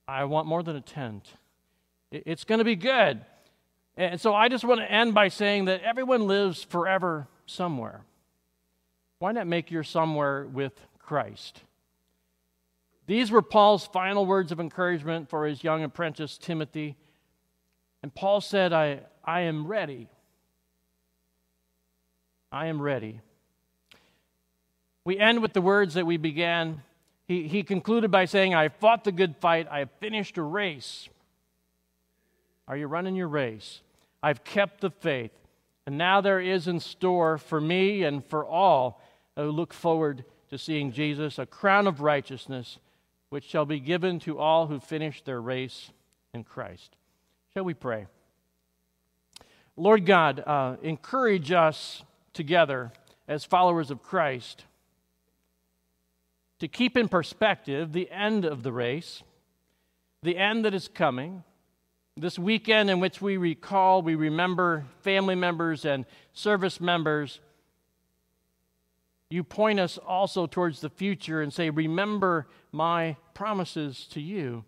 I 0.08 0.24
want 0.24 0.46
more 0.46 0.62
than 0.62 0.76
a 0.76 0.80
tent. 0.80 1.30
It, 2.10 2.22
it's 2.24 2.44
going 2.44 2.60
to 2.60 2.64
be 2.64 2.74
good. 2.74 3.20
And 3.98 4.18
so 4.18 4.34
I 4.34 4.48
just 4.48 4.64
want 4.64 4.80
to 4.80 4.90
end 4.90 5.12
by 5.12 5.28
saying 5.28 5.66
that 5.66 5.82
everyone 5.82 6.26
lives 6.26 6.64
forever 6.64 7.28
somewhere. 7.44 8.00
Why 9.18 9.32
not 9.32 9.46
make 9.46 9.70
your 9.70 9.84
somewhere 9.84 10.46
with 10.46 10.72
Christ? 11.06 11.62
These 13.06 13.30
were 13.30 13.42
Paul's 13.42 13.86
final 13.86 14.26
words 14.26 14.50
of 14.50 14.58
encouragement 14.58 15.30
for 15.30 15.46
his 15.46 15.62
young 15.62 15.84
apprentice, 15.84 16.36
Timothy. 16.36 16.96
And 18.02 18.12
Paul 18.14 18.40
said, 18.40 18.72
I, 18.72 19.00
I 19.24 19.42
am 19.42 19.66
ready. 19.66 20.08
I 22.50 22.66
am 22.66 22.82
ready. 22.82 23.20
We 25.04 25.18
end 25.18 25.40
with 25.40 25.52
the 25.52 25.60
words 25.60 25.94
that 25.94 26.04
we 26.04 26.16
began. 26.16 26.82
He, 27.28 27.46
he 27.46 27.62
concluded 27.62 28.10
by 28.10 28.24
saying, 28.24 28.54
I 28.54 28.68
fought 28.68 29.04
the 29.04 29.12
good 29.12 29.36
fight. 29.36 29.68
I 29.70 29.80
have 29.80 29.90
finished 30.00 30.36
a 30.36 30.42
race. 30.42 31.08
Are 32.66 32.76
you 32.76 32.88
running 32.88 33.14
your 33.14 33.28
race? 33.28 33.82
I've 34.20 34.42
kept 34.42 34.80
the 34.80 34.90
faith. 34.90 35.32
And 35.86 35.96
now 35.96 36.20
there 36.20 36.40
is 36.40 36.66
in 36.66 36.80
store 36.80 37.38
for 37.38 37.60
me 37.60 38.02
and 38.02 38.24
for 38.24 38.44
all 38.44 39.00
who 39.36 39.50
look 39.50 39.72
forward 39.72 40.24
to 40.50 40.58
seeing 40.58 40.92
Jesus 40.92 41.38
a 41.38 41.46
crown 41.46 41.86
of 41.86 42.00
righteousness 42.00 42.78
which 43.28 43.44
shall 43.44 43.64
be 43.64 43.80
given 43.80 44.18
to 44.20 44.38
all 44.38 44.66
who 44.66 44.78
finish 44.78 45.22
their 45.22 45.40
race 45.40 45.90
in 46.32 46.44
Christ. 46.44 46.96
Shall 47.54 47.64
we 47.64 47.74
pray? 47.74 48.06
Lord 49.76 50.06
God, 50.06 50.40
uh, 50.40 50.76
encourage 50.82 51.52
us 51.52 52.02
together 52.32 52.92
as 53.28 53.44
followers 53.44 53.90
of 53.90 54.02
Christ 54.02 54.64
to 56.58 56.68
keep 56.68 56.96
in 56.96 57.08
perspective 57.08 57.92
the 57.92 58.10
end 58.10 58.44
of 58.44 58.62
the 58.62 58.72
race, 58.72 59.22
the 60.22 60.38
end 60.38 60.64
that 60.64 60.74
is 60.74 60.88
coming. 60.88 61.42
This 62.16 62.38
weekend, 62.38 62.88
in 62.88 63.00
which 63.00 63.20
we 63.20 63.36
recall, 63.36 64.00
we 64.00 64.14
remember 64.14 64.86
family 65.00 65.34
members 65.34 65.84
and 65.84 66.06
service 66.32 66.80
members 66.80 67.40
you 69.30 69.42
point 69.42 69.80
us 69.80 69.98
also 69.98 70.46
towards 70.46 70.80
the 70.80 70.90
future 70.90 71.42
and 71.42 71.52
say, 71.52 71.70
Remember 71.70 72.46
my 72.70 73.16
promises 73.34 74.06
to 74.12 74.20
you. 74.20 74.64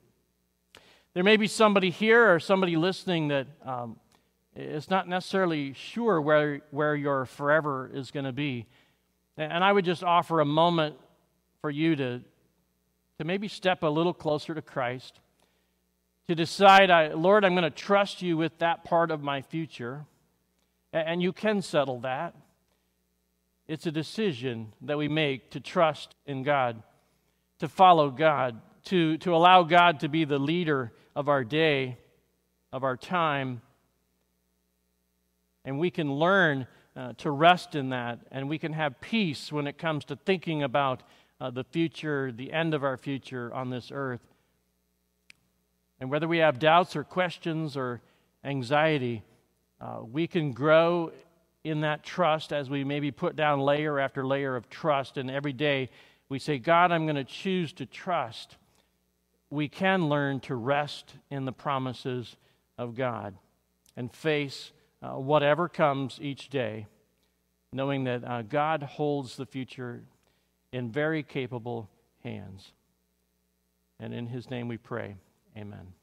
There 1.15 1.25
may 1.25 1.37
be 1.37 1.47
somebody 1.47 1.91
here 1.91 2.33
or 2.33 2.41
somebody 2.41 2.77
listening 2.77 3.29
that 3.29 3.47
um, 3.65 3.99
is 4.55 4.91
not 4.91 5.09
necessarily 5.09 5.73
sure 5.73 6.21
where, 6.21 6.61
where 6.71 6.95
your 6.95 7.25
forever 7.27 7.91
is 7.93 8.11
going 8.11 8.25
to 8.25 8.33
be. 8.33 8.67
And 9.37 9.63
I 9.63 9.73
would 9.73 9.85
just 9.85 10.03
offer 10.03 10.41
a 10.41 10.45
moment 10.45 10.97
for 11.61 11.71
you 11.71 11.95
to, 11.97 12.21
to 13.19 13.25
maybe 13.25 13.47
step 13.47 13.85
a 13.85 13.89
little 13.89 14.13
closer 14.13 14.55
to 14.55 14.63
Christ, 14.63 15.21
to 16.27 16.35
decide, 16.35 16.91
I, 16.91 17.09
Lord, 17.09 17.45
I'm 17.45 17.53
going 17.53 17.63
to 17.63 17.71
trust 17.71 18.21
you 18.21 18.37
with 18.37 18.59
that 18.59 18.85
part 18.85 19.13
of 19.13 19.23
my 19.23 19.43
future. 19.43 20.05
And 20.93 21.23
you 21.23 21.33
can 21.33 21.63
settle 21.63 22.01
that. 22.01 22.35
It's 23.69 23.85
a 23.85 23.93
decision 23.93 24.73
that 24.81 24.97
we 24.97 25.09
make 25.09 25.51
to 25.51 25.61
trust 25.61 26.15
in 26.25 26.43
God, 26.43 26.83
to 27.59 27.69
follow 27.69 28.11
God, 28.11 28.61
to, 28.85 29.19
to 29.19 29.35
allow 29.35 29.63
God 29.63 30.01
to 30.01 30.09
be 30.09 30.25
the 30.25 30.39
leader 30.39 30.91
of 31.15 31.29
our 31.29 31.45
day, 31.45 31.99
of 32.73 32.83
our 32.83 32.97
time. 32.97 33.61
And 35.67 35.79
we 35.79 35.91
can 35.91 36.11
learn 36.15 36.67
uh, 36.97 37.13
to 37.19 37.31
rest 37.31 37.75
in 37.75 37.91
that, 37.91 38.21
and 38.31 38.49
we 38.49 38.59
can 38.59 38.73
have 38.73 39.03
peace 39.03 39.53
when 39.53 39.67
it 39.67 39.77
comes 39.77 40.07
to 40.07 40.17
thinking 40.17 40.63
about 40.63 41.03
uh, 41.39 41.51
the 41.51 41.65
future, 41.65 42.33
the 42.33 42.51
end 42.53 42.73
of 42.73 42.83
our 42.83 42.97
future 42.97 43.53
on 43.53 43.69
this 43.69 43.91
earth. 43.93 44.23
And 46.01 46.11
whether 46.11 46.27
we 46.27 46.39
have 46.39 46.59
doubts 46.59 46.97
or 46.97 47.05
questions 47.05 47.77
or 47.77 48.01
anxiety, 48.43 49.23
uh, 49.79 50.01
we 50.11 50.27
can 50.27 50.53
grow 50.53 51.13
in 51.69 51.83
that 51.83 52.03
trust 52.03 52.53
as 52.53 52.71
we 52.71 52.85
maybe 52.85 53.11
put 53.11 53.37
down 53.37 53.61
layer 53.61 53.99
after 53.99 54.27
layer 54.27 54.57
of 54.57 54.69
trust, 54.69 55.17
and 55.17 55.31
every 55.31 55.53
day 55.53 55.91
we 56.29 56.39
say, 56.39 56.59
God, 56.59 56.93
I'm 56.93 57.05
going 57.05 57.17
to 57.17 57.25
choose 57.25 57.73
to 57.75 57.87
trust, 57.87 58.57
we 59.51 59.69
can 59.69 60.09
learn 60.09 60.41
to 60.41 60.55
rest 60.55 61.15
in 61.31 61.45
the 61.45 61.53
promises 61.53 62.37
of 62.77 62.95
God 62.95 63.35
and 63.97 64.13
face 64.13 64.73
uh, 65.03 65.11
whatever 65.13 65.69
comes 65.69 66.19
each 66.21 66.49
day, 66.51 66.87
knowing 67.73 68.05
that 68.05 68.25
uh, 68.25 68.43
God 68.43 68.83
holds 68.83 69.37
the 69.37 69.47
future 69.47 70.03
in 70.73 70.91
very 70.91 71.23
capable 71.23 71.89
hands. 72.23 72.73
And 74.01 74.13
in 74.13 74.27
his 74.27 74.51
name 74.51 74.69
we 74.69 74.77
pray. 74.77 75.17
Amen. 75.57 75.95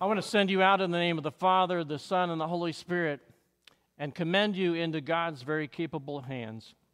I 0.00 0.06
want 0.06 0.22
to 0.22 0.28
send 0.28 0.48
you 0.50 0.62
out 0.62 0.80
in 0.80 0.92
the 0.92 0.98
name 0.98 1.18
of 1.18 1.24
the 1.24 1.32
Father, 1.32 1.82
the 1.82 1.98
Son, 1.98 2.30
and 2.30 2.40
the 2.40 2.46
Holy 2.46 2.72
Spirit 2.72 3.20
and 3.98 4.14
commend 4.14 4.56
you 4.56 4.74
into 4.74 5.00
God's 5.00 5.42
very 5.42 5.68
capable 5.68 6.20
hands. 6.22 6.74